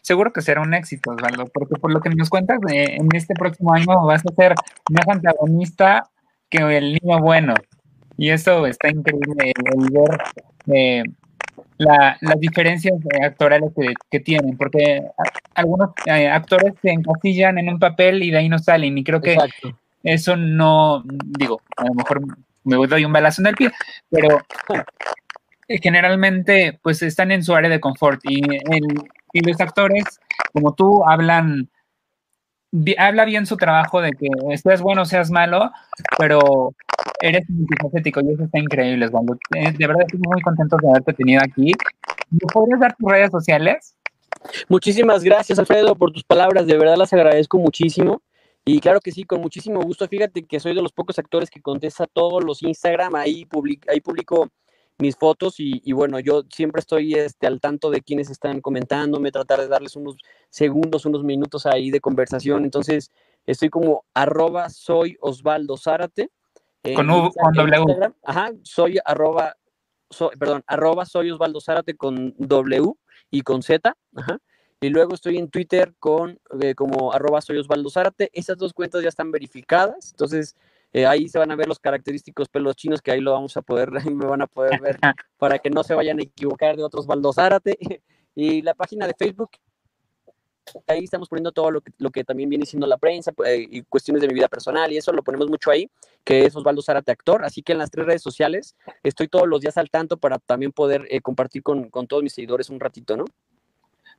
Seguro 0.02 0.32
que 0.32 0.42
será 0.42 0.62
un 0.62 0.74
éxito, 0.74 1.12
Osvaldo, 1.12 1.46
porque 1.48 1.76
por 1.76 1.92
lo 1.92 2.00
que 2.00 2.10
nos 2.10 2.30
cuentas, 2.30 2.60
eh, 2.72 2.98
en 3.00 3.10
este 3.14 3.34
próximo 3.36 3.74
año 3.74 4.06
vas 4.06 4.22
a 4.26 4.34
ser 4.34 4.56
más 4.90 5.08
antagonista 5.08 6.10
que 6.50 6.58
el 6.78 6.94
niño 6.94 7.20
bueno. 7.20 7.54
Y 8.18 8.30
eso 8.30 8.66
está 8.68 8.90
increíble, 8.90 9.54
el 9.56 9.90
ver 9.92 10.24
eh, 10.76 11.04
la, 11.78 12.18
las 12.22 12.40
diferencias 12.40 12.96
actorales 13.24 13.72
que, 14.10 14.20
tienen, 14.20 14.58
porque 14.58 15.02
algunos 15.56 15.92
eh, 16.06 16.28
actores 16.28 16.74
se 16.82 16.92
encasillan 16.92 17.58
en 17.58 17.70
un 17.70 17.80
papel 17.80 18.24
y 18.24 18.32
de 18.32 18.38
ahí 18.38 18.50
no 18.50 18.60
salen, 18.60 18.98
y 18.98 19.04
creo 19.04 19.22
que 19.22 19.34
Exacto. 19.34 19.78
eso 20.04 20.36
no, 20.36 21.04
digo, 21.06 21.62
a 21.78 21.86
lo 21.86 21.94
mejor 21.94 22.22
me 22.64 22.76
doy 22.88 23.06
un 23.06 23.14
balazo 23.14 23.42
en 23.42 23.48
el 23.48 23.56
pie, 23.56 23.72
pero 24.10 24.40
generalmente 25.68 26.80
pues 26.82 27.02
están 27.02 27.32
en 27.32 27.44
su 27.44 27.54
área 27.56 27.70
de 27.70 27.80
confort 27.80 28.22
y, 28.24 28.42
el, 28.44 28.84
y 29.34 29.42
los 29.42 29.60
actores, 29.60 30.04
como 30.54 30.74
tú, 30.74 31.04
hablan 31.08 31.70
habla 32.98 33.26
bien 33.26 33.46
su 33.46 33.56
trabajo 33.58 34.02
de 34.02 34.12
que 34.14 34.28
seas 34.58 34.82
bueno 34.82 35.06
seas 35.06 35.30
malo, 35.30 35.72
pero 36.18 36.74
eres 37.22 37.48
multifacético 37.50 38.22
y 38.22 38.34
eso 38.34 38.44
está 38.44 38.60
increíble, 38.60 39.06
Osvaldo. 39.06 39.38
Eh, 39.56 39.72
de 39.72 39.88
verdad 39.88 40.04
estoy 40.08 40.20
muy 40.28 40.42
contento 40.42 40.78
de 40.82 40.90
haberte 40.90 41.14
tenido 41.14 41.42
aquí. 41.44 41.72
¿Me 42.32 42.40
podrías 42.52 42.80
dar 42.80 42.96
tus 42.96 43.12
redes 43.12 43.32
sociales? 43.32 43.96
Muchísimas 44.68 45.24
gracias, 45.24 45.60
Alfredo, 45.60 45.96
por 45.96 46.12
tus 46.12 46.24
palabras. 46.24 46.68
De 46.68 46.78
verdad 46.78 46.98
las 46.98 47.14
agradezco 47.14 47.58
muchísimo. 47.58 48.22
Y 48.66 48.80
claro 48.80 49.02
que 49.02 49.12
sí, 49.12 49.26
con 49.26 49.42
muchísimo 49.42 49.82
gusto. 49.82 50.08
Fíjate 50.08 50.44
que 50.44 50.60
soy 50.60 50.74
de 50.74 50.82
los 50.82 50.94
pocos 50.94 51.20
actores 51.20 51.50
que 51.50 51.62
contesta 51.62 52.08
todos 52.08 52.44
los 52.44 52.64
Instagram, 52.64 53.16
ahí, 53.16 53.46
ahí 53.90 54.00
publico 54.00 54.50
mis 55.00 55.18
fotos 55.18 55.56
y, 55.58 55.92
bueno, 55.92 56.20
yo 56.20 56.44
siempre 56.50 56.80
estoy 56.80 57.16
este, 57.16 57.48
al 57.48 57.60
tanto 57.60 57.90
de 57.90 58.02
quienes 58.02 58.30
están 58.30 58.62
comentándome, 58.62 59.32
tratar 59.32 59.60
de 59.60 59.68
darles 59.68 59.96
unos 59.96 60.16
segundos, 60.50 61.06
unos 61.06 61.24
minutos 61.24 61.66
ahí 61.66 61.92
de 61.92 62.00
conversación. 62.00 62.64
Entonces, 62.64 63.12
estoy 63.46 63.70
como 63.70 64.06
arroba 64.14 64.70
soy 64.70 65.18
Osvaldo 65.20 65.76
Zárate. 65.78 66.30
Con, 66.96 67.08
con 67.08 67.54
W. 67.54 68.14
Ajá, 68.24 68.52
soy 68.62 69.00
arroba, 69.04 69.56
perdón, 70.38 70.64
arroba 70.68 71.06
soy 71.06 71.32
Osvaldo 71.32 71.60
Zárate 71.60 71.96
con 71.96 72.36
W 72.38 72.94
y 73.34 73.42
con 73.42 73.64
Z. 73.64 73.98
Ajá. 74.16 74.38
Y 74.80 74.90
luego 74.90 75.16
estoy 75.16 75.38
en 75.38 75.50
Twitter 75.50 75.96
con 75.98 76.40
eh, 76.62 76.76
como 76.76 77.14
arroba 77.14 77.42
soy 77.42 77.58
Osvaldo 77.58 77.90
Zárate. 77.90 78.30
Esas 78.32 78.58
dos 78.58 78.74
cuentas 78.74 79.02
ya 79.02 79.10
están 79.10 79.32
verificadas. 79.32 80.12
Entonces, 80.12 80.56
eh, 80.92 81.08
ahí 81.08 81.28
se 81.28 81.40
van 81.40 81.50
a 81.50 81.56
ver 81.56 81.68
los 81.68 81.80
característicos 81.80 82.48
pelos 82.48 82.76
chinos 82.76 83.02
que 83.02 83.12
ahí 83.12 83.22
lo 83.22 83.32
vamos 83.32 83.58
a 83.58 83.64
poder, 83.64 83.90
me 84.12 84.26
van 84.28 84.44
a 84.44 84.48
poder 84.48 84.80
ver 84.80 85.00
para 85.38 85.58
que 85.58 85.72
no 85.72 85.84
se 85.84 85.96
vayan 85.96 86.20
a 86.20 86.24
equivocar 86.24 86.78
de 86.78 86.84
otros 86.84 87.06
Osvaldo 87.06 87.34
Zárate. 87.34 87.78
Y 88.36 88.64
la 88.64 88.74
página 88.74 89.06
de 89.06 89.14
Facebook, 89.16 89.52
ahí 90.88 91.04
estamos 91.04 91.30
poniendo 91.30 91.52
todo 91.52 91.72
lo 91.72 92.12
que, 92.12 92.24
también 92.24 92.50
viene 92.50 92.66
siendo 92.66 92.88
la 92.88 92.98
prensa 92.98 93.32
eh, 93.46 93.68
y 93.70 93.82
cuestiones 93.84 94.22
de 94.22 94.28
mi 94.28 94.34
vida 94.34 94.48
personal 94.48 94.92
y 94.92 94.98
eso 94.98 95.12
lo 95.12 95.24
ponemos 95.24 95.50
mucho 95.50 95.72
ahí, 95.72 95.90
que 96.24 96.46
es 96.46 96.56
Osvaldo 96.56 96.82
Zárate 96.82 97.12
Actor. 97.12 97.44
Así 97.44 97.62
que 97.62 97.74
en 97.74 97.80
las 97.80 97.92
tres 97.92 98.06
redes 98.06 98.22
sociales 98.22 98.76
estoy 99.04 99.28
todos 99.28 99.48
los 99.48 99.62
días 99.62 99.78
al 99.78 99.90
tanto 99.90 100.18
para 100.18 100.40
también 100.40 100.72
poder 100.72 101.08
compartir 101.22 101.64
con, 101.64 101.90
con 101.90 102.08
todos 102.08 102.24
mis 102.24 102.34
seguidores 102.34 102.70
un 102.70 102.80
ratito, 102.80 103.18
¿no? 103.18 103.26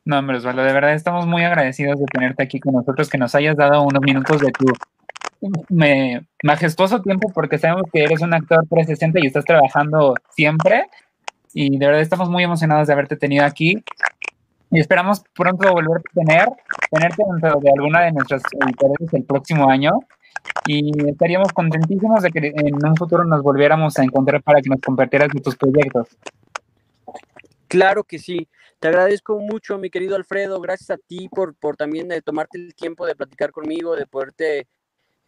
No, 0.05 0.19
hombre, 0.19 0.37
Osvaldo, 0.37 0.63
de 0.63 0.73
verdad 0.73 0.93
estamos 0.93 1.27
muy 1.27 1.45
agradecidos 1.45 1.99
de 1.99 2.05
tenerte 2.07 2.43
aquí 2.43 2.61
con 2.61 2.75
nosotros, 2.75 3.09
que 3.09 3.17
nos 3.17 3.35
hayas 3.35 3.57
dado 3.57 3.83
unos 3.83 4.03
minutos 4.03 4.39
de 4.41 4.53
tu 4.53 4.67
majestuoso 6.43 7.01
tiempo, 7.01 7.31
porque 7.33 7.59
sabemos 7.59 7.85
que 7.91 8.03
eres 8.05 8.21
un 8.21 8.35
actor 8.35 8.67
360 8.69 9.21
y 9.21 9.27
estás 9.27 9.45
trabajando 9.45 10.15
siempre. 10.31 10.89
Y 11.55 11.79
de 11.79 11.87
verdad 11.87 12.03
estamos 12.03 12.29
muy 12.29 12.45
emocionados 12.45 12.87
de 12.87 12.93
haberte 12.93 13.17
tenido 13.17 13.45
aquí. 13.45 13.83
Y 14.75 14.81
esperamos 14.81 15.23
pronto 15.33 15.73
volver 15.73 15.99
a 15.99 16.15
tener, 16.15 16.49
tenerte 16.91 17.23
dentro 17.31 17.61
de 17.61 17.71
alguna 17.71 18.01
de 18.01 18.11
nuestras 18.11 18.43
editoriales 18.61 19.15
el 19.15 19.23
próximo 19.23 19.71
año. 19.71 20.01
Y 20.67 20.91
estaríamos 21.09 21.53
contentísimos 21.53 22.25
de 22.25 22.31
que 22.33 22.53
en 22.57 22.85
un 22.85 22.97
futuro 22.97 23.25
nos 23.25 23.41
volviéramos 23.41 23.97
a 24.01 24.03
encontrar 24.03 24.43
para 24.43 24.61
que 24.61 24.69
nos 24.69 24.81
compartieras 24.81 25.29
tus 25.45 25.55
proyectos. 25.55 26.09
Claro 27.69 28.03
que 28.03 28.19
sí. 28.19 28.49
Te 28.81 28.89
agradezco 28.89 29.39
mucho, 29.39 29.79
mi 29.79 29.91
querido 29.91 30.17
Alfredo. 30.17 30.61
Gracias 30.61 30.91
a 30.91 30.97
ti 30.97 31.29
por, 31.29 31.55
por 31.55 31.77
también 31.77 32.09
de 32.09 32.17
eh, 32.17 32.23
tomarte 32.23 32.59
el 32.59 32.75
tiempo 32.75 33.07
de 33.07 33.15
platicar 33.15 33.53
conmigo, 33.53 33.95
de 33.95 34.07
poderte 34.09 34.67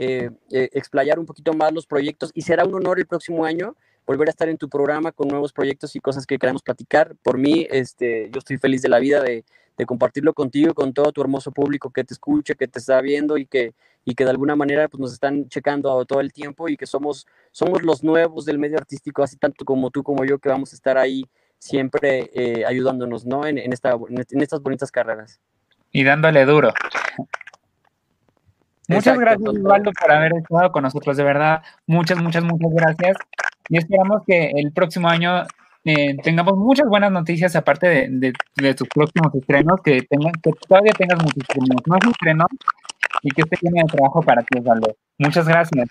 eh, 0.01 0.31
eh, 0.51 0.71
explayar 0.73 1.21
un 1.21 1.27
poquito 1.27 1.53
más 1.53 1.73
los 1.73 1.87
proyectos. 1.87 2.33
Y 2.35 2.43
será 2.43 2.65
un 2.65 2.75
honor 2.75 2.99
el 2.99 3.07
próximo 3.07 3.45
año 3.45 3.77
volver 4.07 4.29
a 4.29 4.31
estar 4.31 4.49
en 4.49 4.57
tu 4.57 4.69
programa 4.69 5.13
con 5.13 5.29
nuevos 5.29 5.53
proyectos 5.53 5.97
y 5.97 6.01
cosas 6.01 6.27
que 6.27 6.39
queramos 6.39 6.63
platicar. 6.63 7.17
Por 7.23 7.39
mí, 7.39 7.67
este, 7.71 8.31
yo 8.31 8.39
estoy 8.39 8.59
feliz 8.59 8.83
de 8.83 8.89
la 8.89 8.99
vida 8.99 9.23
de, 9.23 9.45
de 9.77 9.87
compartirlo 9.87 10.33
contigo, 10.33 10.75
con 10.75 10.93
todo 10.93 11.13
tu 11.13 11.21
hermoso 11.21 11.53
público 11.53 11.91
que 11.91 12.05
te 12.05 12.15
escucha, 12.15 12.55
que 12.55 12.69
te 12.69 12.79
está 12.79 13.01
viendo 13.01 13.37
y 13.37 13.47
que, 13.47 13.75
y 14.05 14.15
que 14.15 14.25
de 14.25 14.31
alguna 14.31 14.57
manera 14.57 14.89
pues, 14.89 15.01
nos 15.01 15.13
están 15.13 15.49
checando 15.49 16.05
todo 16.05 16.21
el 16.21 16.33
tiempo 16.33 16.69
y 16.69 16.77
que 16.77 16.87
somos, 16.87 17.27
somos 17.51 17.83
los 17.83 18.03
nuevos 18.03 18.45
del 18.45 18.59
medio 18.59 18.79
artístico, 18.79 19.23
así 19.23 19.37
tanto 19.37 19.65
como 19.65 19.91
tú 19.91 20.03
como 20.03 20.25
yo, 20.25 20.39
que 20.39 20.49
vamos 20.49 20.73
a 20.73 20.77
estar 20.77 20.97
ahí 20.97 21.25
siempre 21.59 22.31
eh, 22.35 22.65
ayudándonos, 22.67 23.27
¿no? 23.27 23.47
En, 23.47 23.59
esta, 23.73 23.93
en 23.93 24.41
estas 24.41 24.63
bonitas 24.63 24.91
carreras. 24.91 25.41
Y 25.91 26.05
dándole 26.05 26.45
duro. 26.45 26.73
Muchas 28.89 29.19
gracias, 29.19 29.49
Osvaldo, 29.49 29.91
por 29.93 30.13
haber 30.13 30.33
estado 30.37 30.71
con 30.71 30.83
nosotros, 30.85 31.17
de 31.17 31.25
verdad. 31.25 31.63
Muchas, 31.87 32.23
muchas, 32.23 32.45
muchas 32.45 32.73
gracias. 32.73 33.17
Y 33.69 33.79
esperamos 33.79 34.23
que 34.27 34.53
el 34.55 34.73
próximo 34.73 35.09
año 35.09 35.43
eh, 35.85 36.17
tengamos 36.23 36.57
muchas 36.57 36.89
buenas 36.89 37.13
noticias, 37.13 37.55
aparte 37.55 38.09
de, 38.09 38.33
de, 38.57 38.75
tus 38.75 38.89
próximos 38.89 39.33
estrenos, 39.35 39.81
que, 39.85 40.03
tengan, 40.03 40.33
que 40.43 40.51
todavía 40.69 40.93
tengas 40.93 41.23
muchísimos 41.23 41.69
más 41.87 42.01
estrenos 42.11 42.49
y 43.23 43.31
que 43.31 43.43
esté 43.43 43.57
lleno 43.63 43.83
de 43.87 43.93
trabajo 43.93 44.21
para 44.23 44.43
ti, 44.43 44.59
Osvaldo. 44.59 44.97
Muchas 45.19 45.47
gracias. 45.47 45.89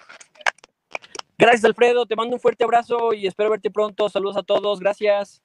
Gracias, 1.38 1.66
Alfredo. 1.66 2.06
Te 2.06 2.16
mando 2.16 2.36
un 2.36 2.42
fuerte 2.42 2.64
abrazo 2.64 3.14
y 3.14 3.28
espero 3.28 3.50
verte 3.50 3.72
pronto. 3.72 4.10
Saludos 4.10 4.38
a 4.38 4.44
todos. 4.44 4.80
Gracias. 4.80 5.45